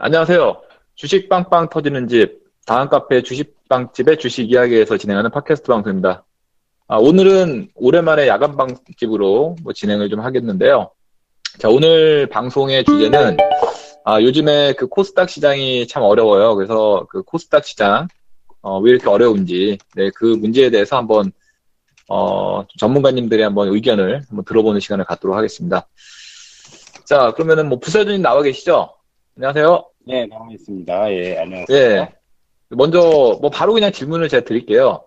네, 0.00 0.06
안녕하세요. 0.06 0.62
주식 0.94 1.28
빵빵 1.28 1.68
터지는 1.68 2.08
집, 2.08 2.40
다음 2.64 2.88
카페 2.88 3.22
주식빵집의 3.22 4.18
주식 4.18 4.50
이야기에서 4.50 4.96
진행하는 4.96 5.30
팟캐스트 5.30 5.66
방송입니다. 5.68 6.24
아, 6.88 6.96
오늘은 6.96 7.68
오랜만에 7.74 8.26
야간 8.26 8.56
방집으로 8.56 9.56
뭐 9.62 9.72
진행을 9.74 10.08
좀 10.08 10.20
하겠는데요. 10.20 10.90
자, 11.58 11.68
오늘 11.68 12.26
방송의 12.28 12.84
주제는 12.84 13.36
아, 14.04 14.22
요즘에 14.22 14.72
그 14.72 14.86
코스닥 14.88 15.28
시장이 15.28 15.86
참 15.86 16.02
어려워요. 16.02 16.54
그래서 16.54 17.06
그 17.10 17.22
코스닥 17.22 17.66
시장 17.66 18.08
어, 18.62 18.78
왜 18.80 18.92
이렇게 18.92 19.06
어려운지 19.06 19.76
네, 19.96 20.10
그 20.14 20.24
문제에 20.24 20.70
대해서 20.70 20.96
한번 20.96 21.30
어, 22.08 22.64
전문가님들의 22.78 23.44
한번 23.44 23.68
의견을 23.68 24.22
한번 24.28 24.44
들어보는 24.46 24.80
시간을 24.80 25.04
갖도록 25.04 25.36
하겠습니다. 25.36 25.86
자, 27.04 27.32
그러면은 27.32 27.68
뭐 27.68 27.78
부사장님 27.78 28.22
나와 28.22 28.42
계시죠? 28.42 28.94
안녕하세요. 29.42 29.84
네, 30.06 30.26
나와 30.26 30.48
있습니다. 30.50 31.12
예, 31.14 31.38
안녕하세요. 31.38 31.78
예. 31.78 32.08
먼저 32.68 33.38
뭐 33.40 33.48
바로 33.48 33.72
그냥 33.72 33.90
질문을 33.90 34.28
제가 34.28 34.44
드릴게요. 34.44 35.02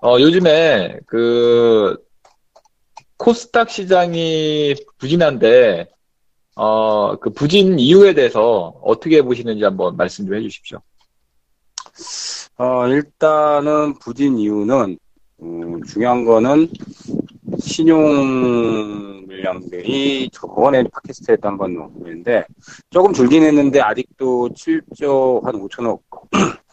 어, 0.00 0.16
요즘에 0.20 1.00
그 1.06 1.96
코스닥 3.16 3.70
시장이 3.70 4.76
부진한데 4.98 5.88
어, 6.54 7.16
그 7.16 7.30
부진 7.30 7.80
이유에 7.80 8.14
대해서 8.14 8.80
어떻게 8.80 9.22
보시는지 9.22 9.64
한번 9.64 9.96
말씀 9.96 10.24
좀 10.24 10.36
해주십시오. 10.36 10.78
어, 12.58 12.86
일단은 12.86 13.98
부진 13.98 14.38
이유는 14.38 14.98
음, 15.42 15.82
중요한 15.82 16.24
거는 16.24 16.68
신용 17.64 19.24
물량들이 19.26 20.28
저번에 20.30 20.84
팟캐스트에도 20.84 21.48
한번 21.48 21.74
넣었는데 21.74 22.44
조금 22.90 23.12
줄긴 23.14 23.42
했는데 23.42 23.80
아직도 23.80 24.50
7조 24.50 25.42
한 25.42 25.54
5천억 25.54 26.00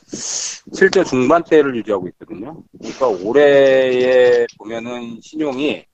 7조 0.09 1.05
중반대를 1.07 1.77
유지하고 1.77 2.09
있거든요. 2.09 2.61
그러니까 2.77 3.07
올해에 3.07 4.45
보면은 4.57 5.17
신용이 5.21 5.85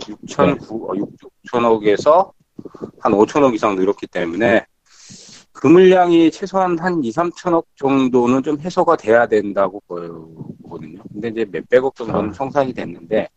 6천 0.00 0.58
6천억에서 1.44 2.32
한 3.00 3.12
5천억 3.12 3.54
이상 3.54 3.76
늘었기 3.76 4.06
때문에 4.06 4.64
그 5.60 5.66
물량이 5.66 6.30
최소한 6.30 6.78
한 6.78 7.04
2, 7.04 7.10
3천억 7.10 7.64
정도는 7.76 8.42
좀 8.42 8.58
해소가 8.58 8.96
돼야 8.96 9.26
된다고 9.26 9.82
보거든요. 9.86 11.02
근데 11.12 11.28
이제 11.28 11.46
몇백억 11.52 11.94
정도는 11.94 12.32
청산이 12.32 12.72
됐는데 12.72 13.28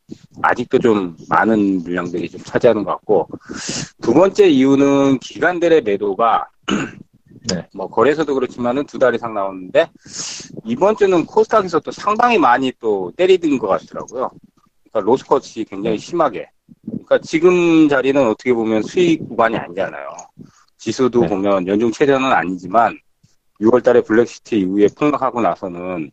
아직도 0.42 0.80
좀 0.80 1.18
많은 1.28 1.84
물량들이 1.84 2.30
좀 2.30 2.40
차지하는 2.42 2.86
것 2.86 2.92
같고 2.92 3.28
두 4.02 4.14
번째 4.14 4.48
이유는 4.48 5.20
기관들의 5.20 5.82
매도가 5.82 6.48
네. 7.52 7.68
뭐 7.76 7.90
거래소도 7.90 8.34
그렇지만은 8.36 8.86
두 8.86 8.98
달 8.98 9.14
이상 9.16 9.34
나오는데 9.34 9.90
이번 10.64 10.96
주는 10.96 11.26
코스닥에서 11.26 11.82
또 11.82 11.92
상당히 11.92 12.38
많이 12.38 12.72
또 12.80 13.12
때리든 13.18 13.58
것 13.60 13.68
같더라고요. 13.68 14.32
그러니까 14.90 15.00
로스컷이 15.12 15.66
굉장히 15.70 15.98
심하게. 15.98 16.50
그러니까 16.86 17.20
지금 17.20 17.90
자리는 17.90 18.26
어떻게 18.26 18.54
보면 18.54 18.84
수익 18.84 19.28
구간이 19.28 19.58
아니잖아요. 19.58 20.08
지수도 20.84 21.22
네. 21.22 21.28
보면 21.30 21.66
연중 21.66 21.94
최저는 21.94 22.30
아니지만 22.30 22.98
6월달에 23.62 24.06
블랙시티 24.06 24.60
이후에 24.60 24.90
폭락하고 24.98 25.40
나서는 25.40 26.12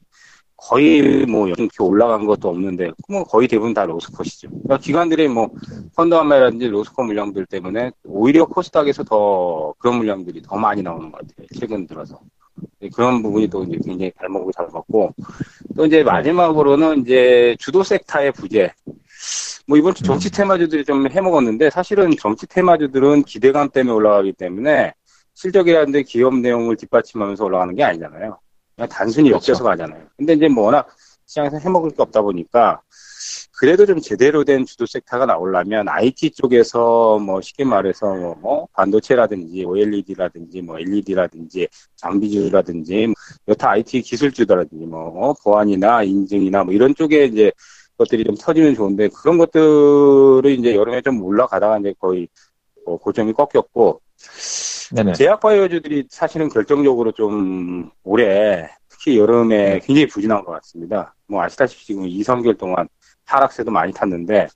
거의 0.57 1.27
뭐 1.27 1.49
이렇게 1.49 1.67
올라간 1.81 2.25
것도 2.25 2.51
없는데 2.51 2.93
뭐 3.09 3.25
거의 3.25 3.49
대부분 3.49 3.75
다 3.75 3.85
로스컷이죠. 3.85 4.49
그러니까 4.49 4.79
기관들의 4.79 5.27
뭐 5.27 5.51
펀드 5.97 6.15
한매라든지 6.15 6.69
로스컷 6.69 7.05
물량들 7.05 7.47
때문에 7.47 7.91
오히려 8.05 8.45
코스닥에서 8.45 9.03
더 9.03 9.75
그런 9.79 9.97
물량들이 9.97 10.41
더 10.41 10.57
많이 10.57 10.83
나오는 10.83 11.11
것 11.11 11.19
같아요. 11.19 11.47
최근 11.59 11.85
들어서. 11.89 12.21
그런 12.95 13.23
부분이 13.23 13.49
또 13.49 13.65
이제 13.65 13.77
굉장히 13.85 14.13
발목을 14.13 14.53
잡았고 14.53 15.15
또 15.77 15.87
이제 15.87 16.05
마지막으로는 16.05 17.01
이제 17.01 17.57
주도 17.59 17.83
섹터의 17.83 18.31
부재. 18.33 18.71
뭐 19.67 19.79
이번 19.79 19.95
주 19.95 20.03
정치 20.03 20.29
음. 20.29 20.31
테마주들이 20.31 20.85
좀 20.85 21.09
해먹었는데 21.11 21.71
사실은 21.71 22.11
정치 22.19 22.47
테마주들은 22.47 23.23
기대감 23.23 23.71
때문에 23.71 23.95
올라가기 23.95 24.33
때문에 24.33 24.95
실적이라든지 25.35 26.05
기업 26.05 26.35
내용을 26.35 26.77
뒷받침하면서 26.77 27.45
올라가는 27.45 27.75
게 27.75 27.85
아니잖아요. 27.85 28.39
그냥 28.75 28.89
단순히 28.89 29.31
그렇죠. 29.31 29.53
엮여서 29.53 29.65
가잖아요. 29.65 30.07
근데 30.17 30.35
이제 30.35 30.49
뭐 30.49 30.65
워낙 30.65 30.89
시장에서 31.27 31.59
해먹을 31.59 31.91
게 31.91 32.03
없다 32.03 32.23
보니까 32.23 32.83
그래도 33.61 33.85
좀 33.85 34.01
제대로 34.01 34.43
된 34.43 34.65
주도 34.65 34.87
섹터가 34.87 35.27
나오려면 35.27 35.89
IT 35.89 36.31
쪽에서 36.31 37.19
뭐 37.19 37.41
쉽게 37.43 37.65
말해서 37.65 38.15
뭐, 38.15 38.35
뭐 38.41 38.69
반도체라든지 38.73 39.65
OLED라든지 39.65 40.63
뭐 40.63 40.79
LED라든지 40.79 41.69
장비주라든지 41.97 43.09
뭐 43.09 43.15
여타 43.49 43.71
IT 43.71 44.01
기술주라든지 44.01 44.87
뭐 44.87 45.29
어, 45.29 45.35
보안이나 45.45 46.03
인증이나 46.03 46.65
뭐 46.65 46.73
이런 46.73 46.95
쪽에 46.95 47.27
이제 47.27 47.53
것들이 48.01 48.25
좀 48.25 48.35
터지면 48.35 48.75
좋은데 48.75 49.09
그런 49.09 49.37
것들을 49.37 50.51
이제 50.59 50.75
여름에 50.75 51.03
좀 51.03 51.23
올라가다가 51.23 51.79
이제 51.79 51.95
거의 51.99 52.29
뭐 52.87 52.97
고점이 52.97 53.35
꺾였고 53.35 54.01
네네. 54.95 55.13
제약바이오주들이 55.13 56.07
사실은 56.09 56.49
결정적으로 56.49 57.13
좀 57.13 57.91
올해 58.03 58.69
특히 58.89 59.19
여름에 59.19 59.57
네. 59.57 59.79
굉장히 59.81 60.07
부진한 60.07 60.45
것 60.45 60.53
같습니다. 60.53 61.15
뭐 61.27 61.43
아시다시피 61.43 61.85
지금 61.85 62.09
2, 62.09 62.23
3개월 62.23 62.59
동안 62.59 62.89
하락세도 63.27 63.71
많이 63.71 63.93
탔는데 63.93 64.49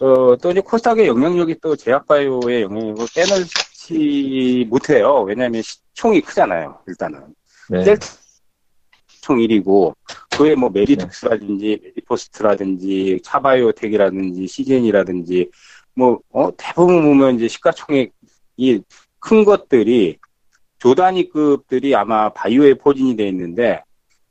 어, 0.00 0.36
또 0.36 0.50
이제 0.50 0.60
코스닥의 0.60 1.06
영향력이 1.06 1.56
또 1.62 1.76
제약바이오의 1.76 2.62
영향력을 2.62 3.06
빼놓지 3.14 4.66
못해요. 4.70 5.22
왜냐하면 5.22 5.62
시총이 5.92 6.22
크잖아요. 6.22 6.78
일단은 6.88 7.20
네. 7.68 7.84
시총 9.24 9.38
1위고 9.38 9.94
그에 10.36 10.54
뭐 10.54 10.68
메디톡스라든지 10.68 11.80
메디포스트라든지 11.82 13.20
차바이오텍이라든지 13.24 14.46
씨젠이라든지 14.46 15.50
뭐 15.94 16.20
어, 16.30 16.50
대부분 16.58 17.02
보면 17.02 17.36
이제 17.36 17.48
시가총액이 17.48 18.82
큰 19.18 19.44
것들이 19.46 20.18
조단위급들이 20.78 21.96
아마 21.96 22.28
바이오에 22.34 22.74
포진이 22.74 23.16
돼 23.16 23.26
있는데 23.28 23.82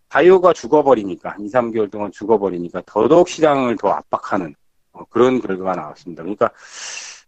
바이오가 0.09 0.53
죽어버리니까 0.53 1.37
2, 1.39 1.47
3개월 1.47 1.89
동안 1.89 2.11
죽어버리니까 2.11 2.83
더더욱 2.85 3.27
시장을 3.27 3.75
더 3.77 3.89
압박하는 3.89 4.53
어, 4.91 5.03
그런 5.09 5.41
결과가 5.41 5.73
나왔습니다. 5.73 6.21
그러니까 6.21 6.51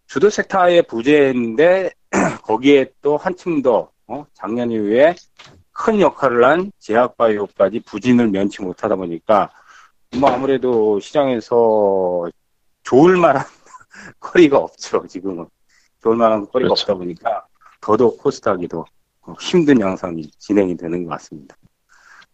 주도 0.06 0.30
섹터의 0.30 0.84
부재인데 0.84 1.90
거기에 2.44 2.92
또 3.02 3.18
한층 3.18 3.64
더 3.64 3.90
어, 4.06 4.24
작년 4.36 4.70
이후에 4.70 5.16
큰 5.76 6.00
역할을 6.00 6.44
한 6.46 6.72
제약바이오까지 6.80 7.82
부진을 7.82 8.30
면치 8.30 8.62
못하다 8.62 8.96
보니까 8.96 9.52
뭐 10.18 10.30
아무래도 10.32 11.00
시장에서 11.00 12.30
좋을 12.84 13.18
만한 13.18 13.44
거리가 14.20 14.58
없죠 14.58 15.06
지금은 15.08 15.48
좋을 16.02 16.16
만한 16.16 16.48
거리가 16.48 16.70
그렇죠. 16.70 16.82
없다 16.84 16.94
보니까 16.96 17.46
더더욱 17.82 18.18
코스닥이 18.18 18.68
더 18.70 18.86
힘든 19.40 19.80
양상이 19.82 20.30
진행이 20.40 20.78
되는 20.78 21.04
것 21.04 21.12
같습니다. 21.12 21.56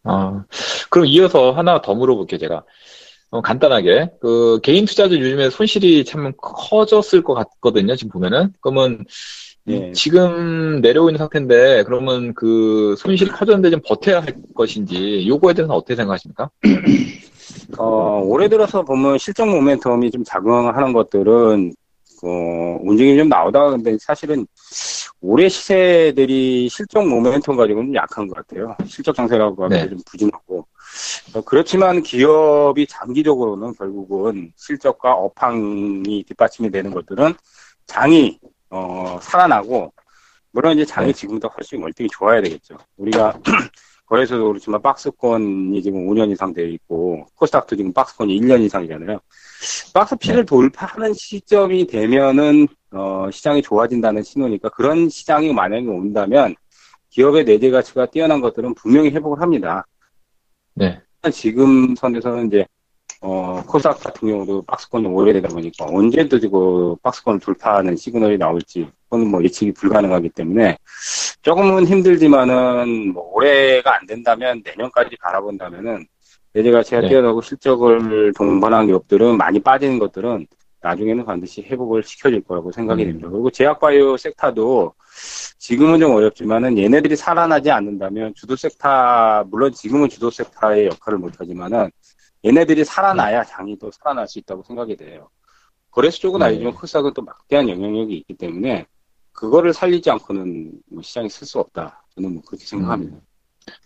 아, 0.03 0.43
그럼 0.89 1.05
이어서 1.07 1.51
하나 1.51 1.81
더 1.81 1.93
물어볼게요, 1.93 2.39
제가. 2.39 2.63
어, 3.29 3.41
간단하게. 3.41 4.11
그, 4.19 4.59
개인 4.61 4.85
투자들 4.85 5.21
요즘에 5.21 5.49
손실이 5.49 6.03
참 6.05 6.33
커졌을 6.37 7.23
것 7.23 7.33
같거든요, 7.33 7.95
지금 7.95 8.11
보면은. 8.11 8.53
그러면, 8.61 9.05
네. 9.63 9.91
지금 9.93 10.81
내려오고 10.81 11.09
있는 11.09 11.17
상태인데, 11.17 11.83
그러면 11.83 12.33
그 12.33 12.95
손실이 12.97 13.31
커졌는데 13.31 13.69
좀 13.69 13.81
버텨야 13.85 14.21
할 14.21 14.35
것인지, 14.55 15.27
요거에 15.27 15.53
대해서는 15.53 15.75
어떻게 15.75 15.95
생각하십니까? 15.95 16.49
어, 17.77 18.21
올해 18.23 18.49
들어서 18.49 18.83
보면 18.83 19.17
실적 19.17 19.45
모멘텀이 19.45 20.11
좀 20.11 20.23
작용하는 20.23 20.93
것들은 20.93 21.73
어, 22.23 22.77
움직임이 22.81 23.17
좀 23.17 23.29
나오다가 23.29 23.71
근데 23.71 23.97
사실은 23.99 24.45
올해 25.21 25.49
시세들이 25.49 26.69
실적 26.69 27.01
모멘텀 27.01 27.55
가지고는 27.57 27.89
좀 27.89 27.95
약한 27.95 28.27
것 28.27 28.35
같아요. 28.35 28.75
실적 28.85 29.15
장세라고 29.15 29.63
하면 29.63 29.81
네. 29.81 29.89
좀 29.89 29.99
부진하고. 30.05 30.67
어, 31.33 31.41
그렇지만 31.41 32.01
기업이 32.03 32.87
장기적으로는 32.87 33.73
결국은 33.75 34.51
실적과 34.55 35.13
업황이 35.13 36.23
뒷받침이 36.23 36.69
되는 36.71 36.91
것들은 36.91 37.33
장이 37.85 38.39
어, 38.71 39.19
살아나고 39.21 39.93
물론 40.51 40.73
이제 40.73 40.85
장이 40.85 41.07
네. 41.07 41.13
지금보다 41.13 41.47
훨씬 41.49 41.81
월등히 41.81 42.09
좋아야 42.11 42.41
되겠죠. 42.41 42.77
우리가 42.97 43.39
거래소도 44.05 44.47
그렇지만 44.47 44.81
박스권이 44.81 45.81
지금 45.81 46.05
5년 46.07 46.31
이상 46.31 46.53
되어 46.53 46.65
있고 46.65 47.25
코스닥도 47.35 47.77
지금 47.77 47.93
박스권이 47.93 48.37
1년 48.41 48.61
이상이잖아요. 48.61 49.19
박스피를 49.93 50.41
네. 50.41 50.45
돌파하는 50.45 51.13
시점이 51.13 51.87
되면은 51.87 52.67
어, 52.91 53.29
시장이 53.31 53.61
좋아진다는 53.61 54.23
신호니까 54.23 54.69
그런 54.69 55.07
시장이 55.07 55.53
만약에 55.53 55.87
온다면 55.87 56.55
기업의 57.09 57.45
내재 57.45 57.69
가치가 57.71 58.05
뛰어난 58.05 58.41
것들은 58.41 58.73
분명히 58.75 59.09
회복을 59.11 59.41
합니다. 59.41 59.85
네. 60.73 60.99
지금 61.31 61.95
선에서는 61.95 62.47
이제 62.47 62.65
어, 63.21 63.61
코스닥 63.67 63.99
같은 63.99 64.27
경우도 64.27 64.63
박스권이 64.63 65.05
오래되다 65.05 65.49
보니까 65.49 65.85
언제도 65.85 66.39
그 66.49 66.95
박스권 67.03 67.39
돌파하는 67.39 67.95
시그널이 67.95 68.37
나올지 68.37 68.89
그건 69.09 69.27
뭐 69.27 69.43
예측이 69.43 69.71
불가능하기 69.73 70.29
때문에 70.29 70.77
조금은 71.43 71.85
힘들지만은 71.85 73.13
뭐 73.13 73.31
올해가 73.33 73.95
안 73.95 74.07
된다면 74.07 74.61
내년까지 74.65 75.17
바라본다면은 75.21 76.05
내재가 76.53 76.83
제가 76.83 77.03
네. 77.03 77.09
뛰어나고 77.09 77.41
실적을 77.41 78.33
동반한 78.35 78.87
기업들은 78.87 79.37
많이 79.37 79.59
빠지는 79.59 79.99
것들은 79.99 80.47
나중에는 80.81 81.23
반드시 81.25 81.61
회복을 81.61 82.03
시켜줄 82.03 82.41
거라고 82.41 82.71
생각이 82.71 83.03
음. 83.03 83.07
됩니다. 83.07 83.29
그리고 83.29 83.51
제약바이오 83.51 84.17
섹터도 84.17 84.93
지금은 85.59 85.99
좀 85.99 86.15
어렵지만은 86.15 86.77
얘네들이 86.77 87.15
살아나지 87.15 87.69
않는다면 87.69 88.33
주도 88.33 88.55
섹터 88.55 89.45
물론 89.49 89.71
지금은 89.71 90.09
주도 90.09 90.31
섹터의 90.31 90.87
역할을 90.87 91.19
못하지만은 91.19 91.91
얘네들이 92.43 92.85
살아나야 92.85 93.43
장이 93.43 93.77
또 93.77 93.91
살아날 93.91 94.27
수 94.27 94.39
있다고 94.39 94.63
생각이 94.63 94.95
돼요. 94.95 95.29
거래소 95.91 96.19
쪽은 96.19 96.39
네. 96.39 96.45
아니지만 96.45 96.73
코스닥은 96.73 97.13
또 97.13 97.21
막대한 97.21 97.69
영향력이 97.69 98.15
있기 98.17 98.35
때문에 98.35 98.85
그거를 99.33 99.73
살리지 99.73 100.09
않고는 100.09 100.71
뭐 100.89 101.01
시장에 101.01 101.29
쓸수 101.29 101.59
없다. 101.59 102.05
저는 102.15 102.33
뭐 102.33 102.43
그렇게 102.45 102.65
생각합니다. 102.65 103.17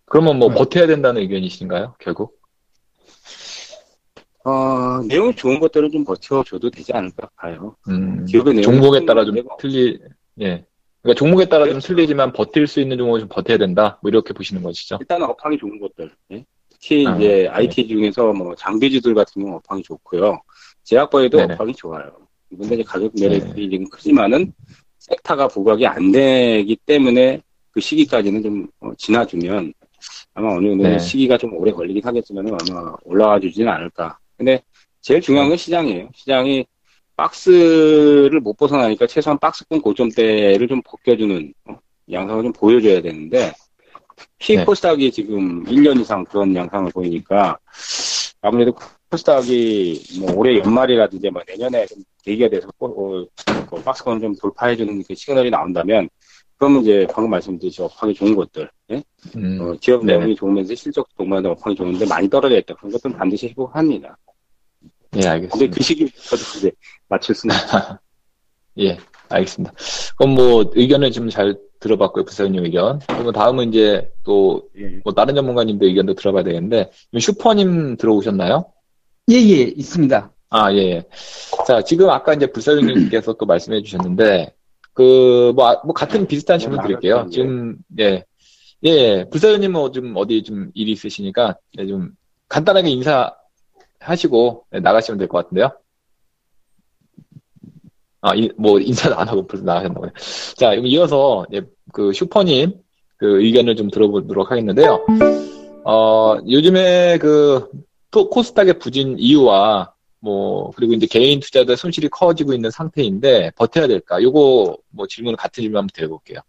그러면 0.05 0.37
뭐 0.39 0.49
네. 0.49 0.55
버텨야 0.55 0.87
된다는 0.87 1.21
의견이신가요? 1.21 1.95
결국? 1.99 2.39
어, 4.45 5.01
내용이 5.07 5.35
좋은 5.35 5.59
것들은 5.59 5.91
좀 5.91 6.05
버텨줘도 6.05 6.69
되지 6.69 6.93
않을까 6.93 7.29
봐요. 7.35 7.75
음, 7.89 8.25
기업의 8.25 8.61
종목에 8.61 9.05
따라 9.05 9.25
좀. 9.25 9.35
틀리, 9.59 9.99
예. 10.41 10.63
그러니까 11.01 11.17
종목에 11.17 11.45
따라 11.45 11.65
좀 11.65 11.73
그렇죠. 11.73 11.87
틀리지만 11.87 12.31
버틸 12.31 12.67
수 12.67 12.79
있는 12.79 12.97
종목은 12.97 13.21
좀 13.21 13.29
버텨야 13.29 13.57
된다. 13.57 13.97
뭐 14.03 14.09
이렇게 14.09 14.33
보시는 14.33 14.61
것이죠. 14.61 14.97
일단은 15.01 15.25
업황이 15.27 15.57
좋은 15.57 15.79
것들. 15.79 16.11
예? 16.31 16.45
특히 16.85 17.05
아, 17.07 17.17
이제 17.17 17.27
네. 17.27 17.47
IT 17.47 17.87
중에서 17.87 18.31
뭐 18.31 18.53
장비주들 18.55 19.15
같은 19.15 19.41
경우 19.41 19.55
업황이 19.55 19.81
좋고요. 19.81 20.39
제약바에도 20.83 21.37
네네. 21.37 21.53
업황이 21.55 21.73
좋아요. 21.73 22.11
이제 22.51 22.83
가격 22.83 23.11
네. 23.15 23.27
매력이 23.27 23.69
지금 23.71 23.89
크지만은 23.89 24.53
섹터가 24.99 25.47
부각이 25.47 25.87
안 25.87 26.11
되기 26.11 26.75
때문에 26.85 27.41
그 27.71 27.81
시기까지는 27.81 28.43
좀 28.43 28.67
어, 28.79 28.91
지나주면 28.97 29.73
아마 30.35 30.53
어느 30.53 30.67
정도 30.67 30.83
네. 30.83 30.99
시기가 30.99 31.37
좀 31.39 31.53
오래 31.53 31.71
걸리긴 31.71 32.05
하겠지만 32.05 32.47
아마 32.47 32.95
올라와 33.03 33.39
주지는 33.39 33.71
않을까. 33.71 34.19
근데 34.37 34.61
제일 35.01 35.21
중요한 35.21 35.49
건 35.49 35.57
시장이에요. 35.57 36.09
시장이 36.13 36.65
박스를 37.17 38.39
못 38.41 38.55
벗어나니까 38.57 39.07
최소한 39.07 39.39
박스권 39.39 39.81
고점대를 39.81 40.67
좀 40.67 40.81
벗겨주는 40.85 41.53
어, 41.65 41.79
양상을 42.11 42.43
좀 42.43 42.53
보여줘야 42.53 43.01
되는데 43.01 43.53
특히 44.15 44.57
네. 44.57 44.65
코스닥이 44.65 45.11
지금 45.11 45.63
1년 45.65 45.99
이상 45.99 46.23
그런 46.25 46.55
양상을 46.55 46.91
보이니까 46.91 47.57
아무래도 48.41 48.73
코스닥이 49.09 50.19
뭐 50.19 50.33
올해 50.35 50.57
연말이라든지 50.59 51.29
뭐 51.29 51.41
내년에 51.47 51.85
좀 51.85 52.03
계기가 52.23 52.49
돼서 52.49 52.67
어, 52.79 52.87
어, 52.87 53.25
그 53.69 53.83
박스권을 53.83 54.21
좀 54.21 54.35
돌파해주는 54.35 55.03
그 55.07 55.15
시그널이 55.15 55.49
나온다면 55.49 56.09
그러면 56.57 56.81
이제 56.81 57.07
방금 57.11 57.31
말씀드린 57.31 57.71
업황이 57.79 58.13
좋은 58.13 58.35
것들 58.35 58.69
예? 58.91 59.03
음, 59.35 59.59
어, 59.61 59.73
기업. 59.81 60.05
내용이 60.05 60.35
좋으면서 60.35 60.73
실적 60.75 61.07
동반된 61.17 61.51
업황이 61.51 61.75
좋은데 61.75 62.05
많이 62.05 62.29
떨어져 62.29 62.57
있다 62.57 62.75
그런 62.75 62.91
것들은 62.91 63.17
반드시 63.17 63.49
회복합니다. 63.49 64.17
예, 65.15 65.19
근데 65.19 65.27
알겠습니다. 65.27 65.75
그 65.75 65.83
시기부터 65.83 66.35
이제 66.35 66.71
맞출 67.07 67.35
수는 67.35 67.55
없죠. 67.55 67.97
예, 68.79 68.97
알겠습니다. 69.29 69.73
그럼 70.17 70.35
뭐 70.35 70.71
의견을 70.73 71.11
좀잘 71.11 71.57
들어봤고요, 71.79 72.25
부사님 72.25 72.63
의견. 72.63 72.99
그러면 73.07 73.33
다음은 73.33 73.69
이제 73.69 74.09
또 74.23 74.63
예. 74.77 74.99
뭐 75.03 75.13
다른 75.13 75.35
전문가님들 75.35 75.87
의견도 75.87 76.13
들어봐야 76.15 76.43
되겠는데 76.43 76.91
슈퍼님 77.19 77.97
들어오셨나요? 77.97 78.65
예, 79.31 79.35
예, 79.35 79.61
있습니다. 79.63 80.31
아, 80.49 80.73
예. 80.73 80.77
예. 80.77 81.03
자, 81.67 81.81
지금 81.81 82.09
아까 82.09 82.33
이제 82.33 82.45
불사님께서 82.47 83.33
또 83.33 83.45
말씀해 83.45 83.81
주셨는데, 83.81 84.53
그, 84.93 85.51
뭐, 85.55 85.67
아, 85.67 85.81
뭐, 85.83 85.93
같은 85.93 86.27
비슷한 86.27 86.59
질문 86.59 86.77
네, 86.79 86.83
드릴게요. 86.87 87.15
나눴죠, 87.17 87.31
지금, 87.31 87.77
예. 87.99 88.23
예, 88.83 89.25
불사님은 89.29 89.91
좀 89.93 90.13
어디 90.15 90.43
좀 90.43 90.69
일이 90.75 90.91
있으시니까, 90.91 91.57
예, 91.79 91.87
좀 91.87 92.11
간단하게 92.47 92.89
인사하시고 93.99 94.65
예, 94.75 94.79
나가시면 94.79 95.17
될 95.17 95.27
것 95.27 95.39
같은데요. 95.39 95.71
아, 98.25 98.33
이- 98.33 98.49
뭐, 98.57 98.79
인사도 98.79 99.15
안 99.15 99.27
하고 99.27 99.45
벌써 99.45 99.63
나가셨나 99.63 99.93
보네. 99.99 100.11
자, 100.55 100.71
그럼 100.71 100.87
이어서, 100.87 101.45
예, 101.53 101.61
그 101.93 102.11
슈퍼님, 102.11 102.73
그 103.17 103.39
의견을 103.43 103.75
좀 103.75 103.91
들어보도록 103.91 104.49
하겠는데요. 104.49 105.05
어, 105.85 106.37
요즘에 106.49 107.19
그, 107.19 107.69
또 108.09 108.27
코스닥의 108.31 108.79
부진 108.79 109.15
이유와 109.19 109.93
뭐 110.21 110.71
그리고 110.75 110.93
이제 110.93 111.05
개인 111.05 111.39
투자자 111.39 111.75
손실이 111.75 112.07
커지고 112.09 112.53
있는 112.53 112.71
상태인데 112.71 113.51
버텨야 113.55 113.85
될까? 113.87 114.19
요거 114.23 114.77
뭐 114.89 115.05
질문 115.07 115.35
같은 115.35 115.61
질문 115.61 115.77
한번 115.79 115.89
드려볼게요. 115.93 116.39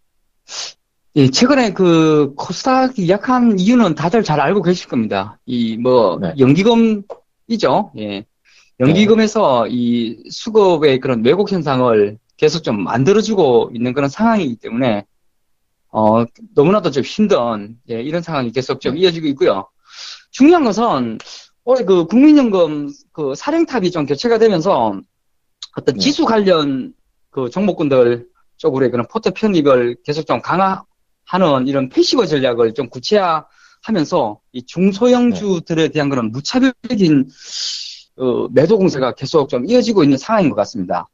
예, 1.17 1.29
최근에 1.29 1.73
그 1.73 2.33
코스닥이 2.35 3.07
약한 3.09 3.59
이유는 3.59 3.93
다들 3.95 4.23
잘 4.23 4.39
알고 4.39 4.61
계실 4.63 4.87
겁니다. 4.89 5.37
이 5.45 5.77
뭐 5.77 6.17
네. 6.19 6.33
연기금이죠. 6.39 7.91
예. 7.99 8.25
연기금에서 8.79 9.67
이 9.67 10.17
수급의 10.29 10.99
그런 10.99 11.25
왜곡 11.25 11.51
현상을 11.51 12.17
계속 12.37 12.63
좀 12.63 12.83
만들어주고 12.83 13.71
있는 13.73 13.93
그런 13.93 14.09
상황이기 14.09 14.57
때문에 14.57 15.05
어 15.89 16.25
너무나도 16.53 16.91
좀 16.91 17.03
힘든 17.03 17.77
예, 17.89 18.01
이런 18.01 18.21
상황이 18.21 18.51
계속 18.51 18.79
좀 18.79 18.93
네. 18.93 19.01
이어지고 19.01 19.27
있고요. 19.27 19.67
중요한 20.31 20.63
것은 20.63 21.17
올해 21.63 21.83
그 21.83 22.05
국민연금 22.05 22.89
그 23.11 23.33
사령탑이 23.35 23.89
좀 23.91 24.05
교체가 24.05 24.37
되면서 24.37 24.99
어떤 25.75 25.95
네. 25.95 25.99
지수 25.99 26.25
관련 26.25 26.93
그 27.31 27.49
종목군들 27.49 28.27
쪽으로의 28.57 28.91
그런 28.91 29.07
포트 29.07 29.31
편입을 29.31 29.97
계속 30.03 30.25
좀 30.27 30.41
강화하는 30.41 31.67
이런 31.67 31.89
passive 31.89 32.27
전략을 32.27 32.73
좀 32.73 32.89
구체화하면서 32.89 34.39
이 34.51 34.65
중소형주들에 34.65 35.89
대한 35.89 36.09
그런 36.09 36.31
무차별적인 36.31 37.27
어, 38.17 38.47
매도 38.51 38.77
공세가 38.77 39.13
계속 39.13 39.49
좀 39.49 39.65
이어지고 39.65 40.03
있는 40.03 40.17
상황인 40.17 40.49
것 40.49 40.55
같습니다. 40.55 41.07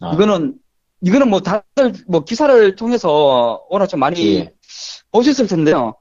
아. 0.00 0.12
이거는 0.12 0.54
이거는 1.00 1.28
뭐 1.28 1.40
다들 1.40 1.92
뭐 2.08 2.24
기사를 2.24 2.76
통해서 2.76 3.62
워낙 3.68 3.86
좀 3.86 4.00
많이 4.00 4.36
예. 4.36 4.52
보셨을 5.12 5.46
텐데요. 5.46 5.94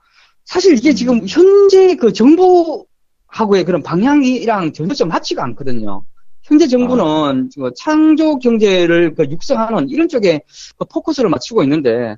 사실 0.46 0.78
이게 0.78 0.90
음. 0.90 0.96
지금 0.96 1.28
현재 1.28 1.96
그 1.96 2.14
정부하고의 2.14 3.66
그런 3.66 3.84
방향이랑 3.84 4.74
전혀 4.74 4.94
좀 4.94 5.10
맞지가 5.10 5.44
않거든요. 5.44 6.04
현재 6.42 6.68
정부는 6.68 7.50
그 7.56 7.72
창조 7.78 8.38
경제를 8.38 9.16
그 9.16 9.24
육성하는 9.30 9.90
이런 9.90 10.10
쪽에 10.10 10.42
그 10.78 10.86
포커스를 10.86 11.30
맞추고 11.30 11.64
있는데 11.64 12.18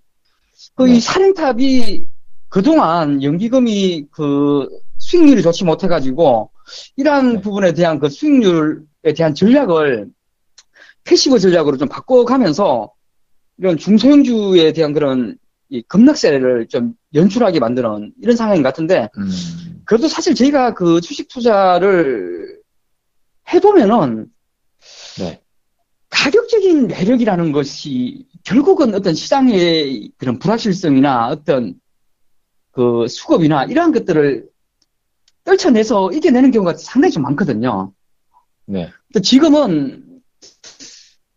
그 0.76 0.84
네. 0.84 0.96
이 0.96 1.00
사령탑이 1.00 2.06
그동안 2.50 3.22
연기금이 3.22 4.08
그 4.12 4.68
수익률이 4.98 5.44
좋지 5.44 5.64
못해가지고 5.64 6.50
이러한 6.96 7.34
네. 7.34 7.42
부분에 7.42 7.74
대한 7.74 8.00
그 8.00 8.10
수익률에 8.10 9.14
대한 9.16 9.34
전략을 9.34 10.08
passive 11.04 11.40
전략으로 11.40 11.78
좀 11.78 11.88
바꿔가면서 11.88 12.92
이런 13.58 13.78
중소형주에 13.78 14.74
대한 14.74 14.94
그런 14.94 15.38
이 15.70 15.82
급락세를 15.84 16.68
좀 16.68 16.94
연출하게 17.14 17.60
만드는 17.60 18.14
이런 18.22 18.36
상황인 18.36 18.62
것 18.62 18.70
같은데 18.70 19.10
음, 19.18 19.82
그래도 19.86 20.08
사실 20.08 20.36
저희가 20.36 20.74
그 20.74 21.02
주식 21.02 21.28
투자를 21.28 22.60
해보면은 23.52 24.28
네. 25.20 25.42
가격적인 26.10 26.88
매력이라는 26.88 27.52
것이 27.52 28.26
결국은 28.44 28.94
어떤 28.94 29.14
시장의 29.14 30.12
그런 30.18 30.40
불확실성이나 30.40 31.28
어떤 31.30 31.76
그 32.72 33.08
수급이나 33.08 33.66
이러한 33.66 33.92
것들을 33.92 34.48
떨쳐내서 35.46 36.12
이겨내는 36.12 36.52
경우가 36.52 36.74
상당히 36.76 37.14
좀 37.14 37.24
많거든요. 37.24 37.94
네. 38.66 38.90
근데 39.08 39.22
지금은 39.22 40.04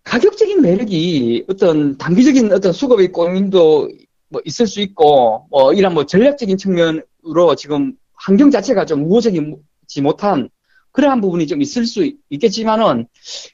가격적인 0.03 0.63
매력이 0.63 1.45
어떤 1.49 1.97
단기적인 1.99 2.53
어떤 2.53 2.73
수급의 2.73 3.13
고민도 3.13 3.91
뭐 4.31 4.41
있을 4.45 4.67
수 4.67 4.81
있고, 4.81 5.47
뭐 5.51 5.73
이런 5.73 5.95
뭐 5.95 6.05
전략적인 6.05 6.57
측면으로 6.57 7.55
지금 7.57 7.93
환경 8.15 8.51
자체가 8.51 8.87
좀 8.87 9.05
우호적이지 9.05 10.03
못한 10.03 10.49
그러한 10.93 11.21
부분이 11.21 11.47
좀 11.47 11.61
있을 11.61 11.87
수 11.87 12.11
있겠지만은 12.31 13.07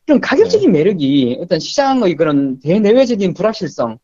이런 0.06 0.20
가격적인 0.20 0.70
매력이 0.70 1.38
어떤 1.40 1.58
시장의 1.58 2.14
그런 2.14 2.60
대내외적인 2.60 3.34
불확실성, 3.34 3.98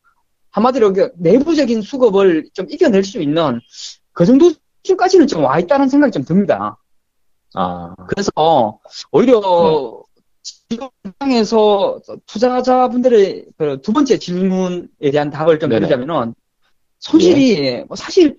한마디로 0.50 0.92
그 0.92 1.10
내부적인 1.16 1.82
수급을 1.82 2.50
좀 2.52 2.66
이겨낼 2.68 3.04
수 3.04 3.22
있는 3.22 3.60
그 4.12 4.26
정도 4.26 4.52
까지는 4.96 5.26
좀 5.26 5.44
와 5.44 5.58
있다는 5.58 5.88
생각이 5.88 6.12
좀 6.12 6.24
듭니다. 6.24 6.76
아, 7.54 7.94
그래서 8.08 8.30
오히려 9.10 10.02
지금 10.42 10.88
상황에서 11.18 12.00
투자자분들의 12.26 13.46
그두 13.58 13.92
번째 13.92 14.18
질문에 14.18 15.10
대한 15.12 15.30
답을 15.30 15.58
좀 15.58 15.68
네네. 15.70 15.80
드리자면은 15.80 16.34
손실이 17.00 17.84
뭐 17.88 17.96
사실 17.96 18.38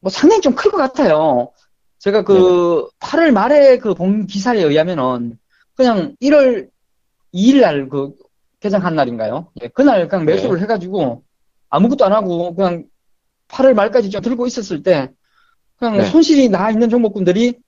뭐 0.00 0.10
상당히 0.10 0.40
좀 0.42 0.54
클 0.54 0.70
것 0.70 0.78
같아요. 0.78 1.52
제가 1.98 2.24
그 2.24 2.88
8월 3.00 3.30
말에 3.32 3.78
그 3.78 3.94
본 3.94 4.26
기사에 4.26 4.62
의하면은 4.62 5.38
그냥 5.74 6.16
1월 6.20 6.68
2일 7.34 7.60
날 7.60 7.88
그 7.88 8.14
개장한 8.60 8.94
날인가요? 8.94 9.48
예, 9.62 9.68
그날 9.68 10.08
그냥 10.08 10.24
매수를 10.24 10.56
네. 10.56 10.62
해가지고 10.62 11.22
아무것도 11.68 12.04
안 12.04 12.12
하고 12.12 12.54
그냥 12.54 12.84
8월 13.48 13.74
말까지 13.74 14.10
좀 14.10 14.20
들고 14.22 14.46
있었을 14.46 14.82
때 14.82 15.10
그냥 15.82 15.98
네. 15.98 16.04
손실이 16.04 16.48
나 16.48 16.70
있는 16.70 16.88
종목군들이 16.88 17.58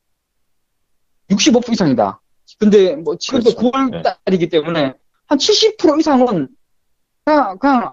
65% 1.31 1.73
이상이다. 1.73 2.21
근데 2.61 2.95
뭐 2.95 3.17
지금도 3.19 3.57
그렇죠. 3.57 3.73
9월 3.73 3.91
네. 3.91 4.03
달이기 4.25 4.49
때문에 4.51 4.95
한 5.27 5.39
70% 5.39 5.99
이상은 5.99 6.47
그냥 7.25 7.59
그냥 7.59 7.93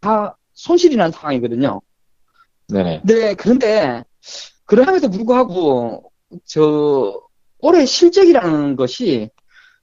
다 0.00 0.36
손실이 0.52 0.96
난 0.96 1.10
상황이거든요. 1.10 1.80
네네. 2.68 3.00
네, 3.04 3.34
그런데 3.34 4.04
그럼에도 4.66 5.08
불구하고 5.08 6.12
저 6.44 7.18
올해 7.60 7.86
실적이라는 7.86 8.76
것이 8.76 9.30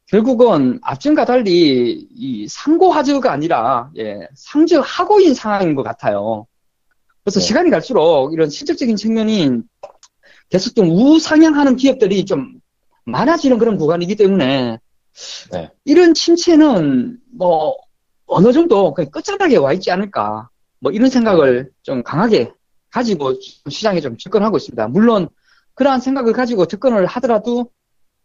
결국은 0.06 0.80
앞전과 0.84 1.26
달리 1.26 2.08
이 2.12 2.48
상고하저가 2.48 3.32
아니라 3.32 3.90
예, 3.98 4.28
상저하고인 4.36 5.34
상황인 5.34 5.74
것 5.74 5.82
같아요. 5.82 6.46
그래서 7.30 7.40
네. 7.42 7.46
시간이 7.46 7.70
갈수록 7.70 8.34
이런 8.34 8.50
실적적인 8.50 8.96
측면이 8.96 9.62
계속 10.50 10.76
좀 10.76 10.90
우상향하는 10.90 11.76
기업들이 11.76 12.26
좀 12.26 12.60
많아지는 13.06 13.60
그런 13.60 13.78
구간이기 13.78 14.16
때문에 14.16 14.80
네. 15.52 15.70
이런 15.86 16.16
침체는 16.16 17.20
뭐 17.32 17.78
어느 18.26 18.52
정도 18.52 18.94
끝자락에 18.94 19.58
와 19.58 19.74
있지 19.74 19.92
않을까 19.92 20.50
뭐 20.80 20.92
이런 20.92 21.10
생각을 21.10 21.72
좀 21.84 22.02
강하게 22.02 22.52
가지고 22.90 23.36
시장에 23.70 24.02
좀 24.02 24.18
접근하고 24.18 24.58
있습니다. 24.58 24.88
물론 24.88 25.30
그러한 25.76 26.02
생각을 26.02 26.34
가지고 26.34 26.66
접근을 26.66 27.06
하더라도 27.06 27.70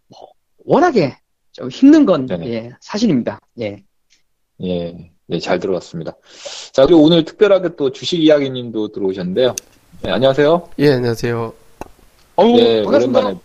뭐 0.08 0.28
워낙에 0.64 1.18
좀 1.52 1.68
힘든 1.68 2.06
건. 2.06 2.26
예, 2.46 2.72
사실입니다. 2.80 3.38
예. 3.60 3.84
예, 4.62 5.12
네, 5.26 5.38
잘 5.38 5.58
들어봤습니다. 5.58 6.14
자, 6.72 6.84
그리고 6.84 7.02
오늘 7.02 7.24
특별하게 7.24 7.70
또 7.76 7.90
주식 7.90 8.22
이야기 8.22 8.50
님도 8.50 8.88
들어오셨는데요. 8.88 9.54
네, 10.02 10.10
안녕하세요. 10.10 10.68
예, 10.80 10.92
안녕하세요. 10.92 11.52
어우, 12.36 12.56
네, 12.56 12.82
반갑습니다. 12.82 13.18
오랜만에 13.20 13.38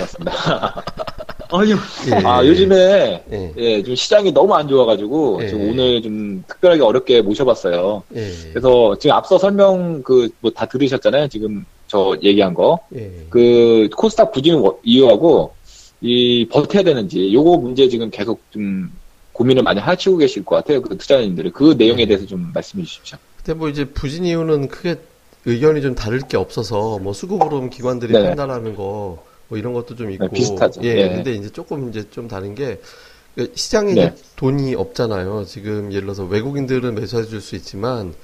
뵙습니다. 0.00 0.32
아유, 1.52 1.76
예, 2.10 2.26
아, 2.26 2.42
예, 2.42 2.48
요즘에, 2.48 3.24
예, 3.30 3.52
예, 3.56 3.82
좀 3.82 3.94
시장이 3.94 4.32
너무 4.32 4.54
안 4.54 4.66
좋아가지고, 4.66 5.40
예. 5.42 5.48
지금 5.48 5.68
오늘 5.70 6.00
좀 6.02 6.42
특별하게 6.48 6.82
어렵게 6.82 7.22
모셔봤어요. 7.22 8.02
예, 8.14 8.30
그래서 8.52 8.96
지금 8.98 9.14
앞서 9.14 9.36
설명 9.38 10.02
그, 10.02 10.28
뭐 10.40 10.50
다 10.52 10.64
들으셨잖아요. 10.66 11.28
지금 11.28 11.64
저 11.86 12.16
얘기한 12.22 12.54
거. 12.54 12.78
예, 12.96 13.12
그, 13.28 13.88
코스닥 13.96 14.32
부진 14.32 14.54
워- 14.56 14.78
이유하고, 14.84 15.52
이, 16.00 16.46
버텨야 16.50 16.82
되는지, 16.82 17.32
요거 17.32 17.58
문제 17.58 17.88
지금 17.88 18.10
계속 18.10 18.40
좀 18.50 18.90
고민을 19.36 19.62
많이 19.62 19.80
하시고 19.80 20.16
계실 20.16 20.44
것 20.44 20.56
같아요. 20.56 20.80
그 20.82 20.96
투자자님들이. 20.96 21.50
그 21.50 21.74
내용에 21.76 22.04
네. 22.04 22.06
대해서 22.06 22.26
좀 22.26 22.50
말씀해 22.54 22.84
주십시오. 22.84 23.18
근데 23.36 23.54
뭐 23.58 23.68
이제 23.68 23.84
부진 23.84 24.24
이유는 24.24 24.68
크게 24.68 24.96
의견이 25.44 25.82
좀 25.82 25.94
다를 25.94 26.20
게 26.20 26.36
없어서 26.36 26.98
뭐 26.98 27.12
수급으로 27.12 27.68
기관들이 27.70 28.12
네네. 28.12 28.28
판단하는 28.28 28.74
거 28.74 29.26
뭐 29.48 29.58
이런 29.58 29.72
것도 29.72 29.94
좀 29.96 30.10
있고 30.10 30.26
네, 30.26 30.30
비슷하죠. 30.32 30.80
예, 30.82 30.88
예. 30.96 31.08
근데 31.08 31.32
이제 31.34 31.48
조금 31.50 31.88
이제 31.88 32.04
좀 32.10 32.28
다른 32.28 32.54
게그 32.54 33.52
시장에 33.54 33.94
네. 33.94 34.14
돈이 34.36 34.74
없잖아요. 34.74 35.44
지금 35.46 35.92
예를 35.92 36.02
들어서 36.02 36.24
외국인들은 36.24 36.94
매수해 36.94 37.24
줄 37.24 37.40
수 37.40 37.54
있지만 37.56 38.14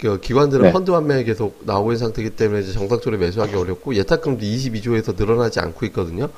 그 0.00 0.20
기관들은 0.20 0.64
네. 0.64 0.72
펀드 0.72 0.90
환매에 0.90 1.24
계속 1.24 1.60
나오고 1.64 1.92
있는 1.92 1.98
상태이기 2.06 2.34
때문에 2.36 2.62
이제 2.62 2.72
정상적으로 2.72 3.18
매수하기 3.18 3.54
어렵고 3.54 3.94
예탁금도 3.94 4.44
22조에서 4.44 5.16
늘어나지 5.16 5.60
않고 5.60 5.86
있거든요. 5.86 6.28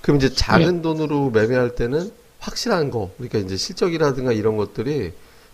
그럼 0.00 0.18
이제 0.18 0.32
작은 0.32 0.82
돈으로 0.82 1.30
매매할 1.30 1.74
때는 1.74 2.12
확실한 2.44 2.90
거, 2.90 3.10
그러니까 3.16 3.38
이제 3.38 3.56
실적이라든가 3.56 4.32
이런 4.32 4.56
것들이 4.56 5.12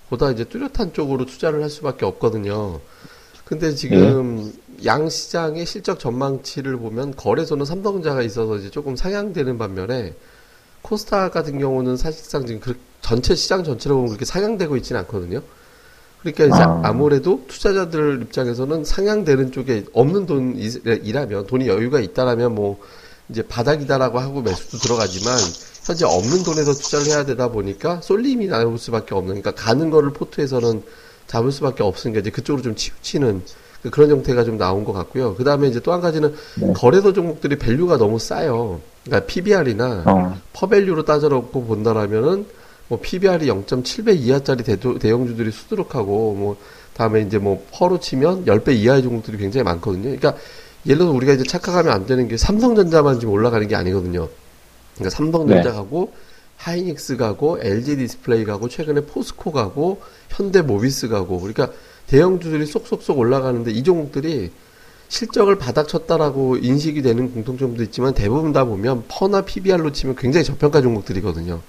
보다 0.09 0.31
이제 0.33 0.45
뚜렷한 0.45 0.93
쪽으로 0.93 1.25
투자를 1.25 1.63
할 1.63 1.71
수밖에 1.71 2.05
없거든요. 2.05 2.81
근데 3.45 3.75
지금 3.75 4.53
양시장의 4.85 5.67
실적 5.67 6.01
전망치를 6.01 6.77
보면 6.79 7.15
거래소는 7.17 7.65
삼성전자가 7.65 8.23
있어서 8.23 8.57
이제 8.57 8.71
조금 8.71 8.97
상향되는 8.97 9.57
반면에 9.59 10.15
코스닥 10.83 11.33
같은 11.33 11.59
경우는 11.59 11.97
사실상 11.97 12.47
지금 12.47 12.61
그 12.61 12.77
전체 13.01 13.35
시장 13.35 13.63
전체로 13.63 13.97
보면 13.97 14.09
그렇게 14.11 14.25
상향되고 14.25 14.77
있지는 14.77 15.01
않거든요. 15.03 15.43
그러니까 16.21 16.45
이제 16.45 16.63
아. 16.63 16.81
아무래도 16.85 17.45
투자자들 17.49 18.23
입장에서는 18.23 18.85
상향되는 18.85 19.53
쪽에 19.53 19.85
없는 19.93 20.27
돈이라면 20.27 21.47
돈이 21.47 21.69
여유가 21.69 22.01
있다라면 22.01 22.55
뭐 22.55 22.81
이제 23.29 23.43
바닥이다라고 23.43 24.19
하고 24.19 24.43
매수도 24.43 24.79
들어가지만 24.79 25.37
현재 25.91 26.05
없는 26.05 26.43
돈에서 26.45 26.73
투자를 26.73 27.07
해야 27.07 27.25
되다 27.25 27.49
보니까 27.49 28.01
쏠림이 28.01 28.47
나올 28.47 28.79
수밖에 28.79 29.15
없는 29.15 29.41
그러니까 29.43 29.51
가는 29.53 29.91
거를 29.91 30.13
포트에서는 30.13 30.83
잡을 31.27 31.51
수밖에 31.53 31.83
없으니까 31.83 32.21
이제 32.21 32.31
그쪽으로 32.31 32.63
좀 32.63 32.75
치우치는 32.77 33.43
그- 33.83 33.91
그런 33.91 34.11
형태가 34.11 34.45
좀 34.45 34.57
나온 34.59 34.85
것 34.85 34.93
같고요. 34.93 35.35
그 35.35 35.43
다음에 35.45 35.67
이제 35.69 35.81
또 35.81 35.93
한 35.93 36.01
가지는 36.01 36.35
네. 36.61 36.73
거래소 36.75 37.13
종목들이 37.13 37.57
value가 37.59 37.97
너무 37.99 38.19
싸요. 38.19 38.81
그러니까 39.05 39.27
PBR이나 39.27 40.03
어, 40.07 40.39
퍼밸류로 40.53 41.05
따져놓고 41.05 41.65
본다라면은 41.65 42.47
뭐 42.89 42.99
PBR이 43.01 43.47
0.7배 43.47 44.17
이하짜리 44.19 44.63
대도, 44.65 44.99
대형주들이 44.99 45.51
수두룩하고 45.51 46.35
뭐 46.35 46.57
다음에 46.95 47.23
이제 47.23 47.39
뭐 47.39 47.65
PER로 47.73 47.99
치면 47.99 48.45
10배 48.45 48.75
이하의 48.77 49.03
종목들이 49.03 49.39
굉장히 49.39 49.65
많거든요. 49.65 50.03
그러니까 50.05 50.35
예를 50.87 50.99
들어서 50.99 51.13
우리가 51.15 51.33
이제 51.33 51.45
착각하면 51.45 51.93
안 51.93 52.07
되는 52.07 52.29
게 52.29 52.37
삼성전자만 52.37 53.19
지금 53.21 53.33
올라가는 53.35 53.67
게 53.67 53.75
아니거든요. 53.77 54.29
그러니까 55.01 55.11
삼성전자 55.17 55.71
네. 55.71 55.75
가고 55.75 56.13
하이닉스 56.59 57.17
가고 57.17 57.59
LG 57.61 57.97
디스플레이 57.97 58.45
가고 58.45 58.69
최근에 58.69 59.03
포스코 59.07 59.51
가고 59.51 60.03
현대 60.29 60.61
모비스 60.61 61.09
가고 61.09 61.41
그러니까 61.41 61.71
대형주들이 62.07 62.67
쏙쏙쏙 62.67 63.19
올라가는데 63.19 63.71
이 63.73 63.83
종목들이 63.83 64.51
실적을 65.09 65.57
바닥 65.57 65.89
쳤다라고 65.89 66.59
인식이 66.59 67.03
되는 67.03 67.33
공통점도 67.33 67.83
있지만 67.85 68.15
대부분 68.15 68.53
다 68.53 68.65
보면 68.65 69.05
PER나 69.09 69.41
PBR로 69.41 69.91
치면 69.93 70.17
굉장히 70.17 70.45
저평가 70.45 70.83
종목들이거든요. 70.83 71.61